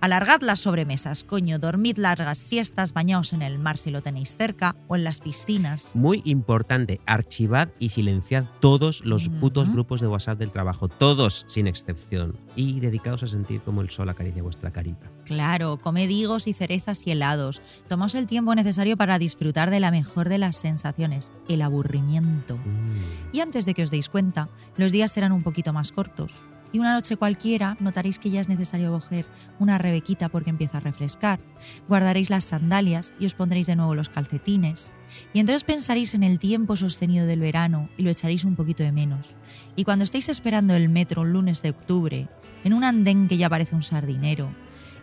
[0.02, 4.78] Alargad las sobremesas, coño, dormid largas siestas, bañaos en el mar si lo tenéis cerca
[4.88, 5.94] o en las piscinas.
[5.94, 11.68] Muy importante, archivad y silenciad todos los putos grupos de WhatsApp del trabajo, todos sin
[11.68, 12.40] excepción.
[12.56, 15.12] Y dedicaos a sentir como el sol acaricia vuestra carita.
[15.26, 17.62] Claro, comed higos y cerezas y helados.
[17.90, 22.56] Tomaos el tiempo necesario para disfrutar de la mejor de las sensaciones, el aburrimiento.
[22.56, 23.36] Mm.
[23.36, 24.48] Y antes de que os deis cuenta,
[24.78, 26.46] los días serán un poquito más cortos.
[26.72, 29.26] Y una noche cualquiera notaréis que ya es necesario coger
[29.58, 31.40] una rebequita porque empieza a refrescar.
[31.88, 34.92] Guardaréis las sandalias y os pondréis de nuevo los calcetines.
[35.34, 38.92] Y entonces pensaréis en el tiempo sostenido del verano y lo echaréis un poquito de
[38.92, 39.36] menos.
[39.76, 42.28] Y cuando estéis esperando el metro un lunes de octubre,
[42.64, 44.54] en un andén que ya parece un sardinero,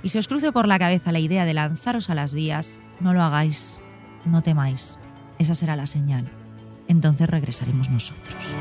[0.02, 3.12] y se os cruce por la cabeza la idea de lanzaros a las vías, no
[3.12, 3.80] lo hagáis,
[4.24, 4.98] no temáis.
[5.38, 6.30] Esa será la señal.
[6.86, 8.56] Entonces regresaremos nosotros.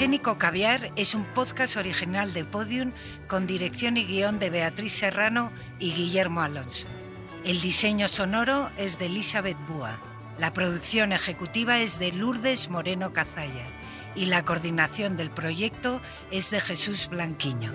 [0.00, 2.92] Arsénico Caviar es un podcast original de Podium
[3.26, 6.86] con dirección y guion de Beatriz Serrano y Guillermo Alonso.
[7.44, 10.00] El diseño sonoro es de Elizabeth Búa.
[10.38, 13.66] La producción ejecutiva es de Lourdes Moreno Cazalla
[14.14, 16.00] y la coordinación del proyecto
[16.30, 17.74] es de Jesús Blanquiño.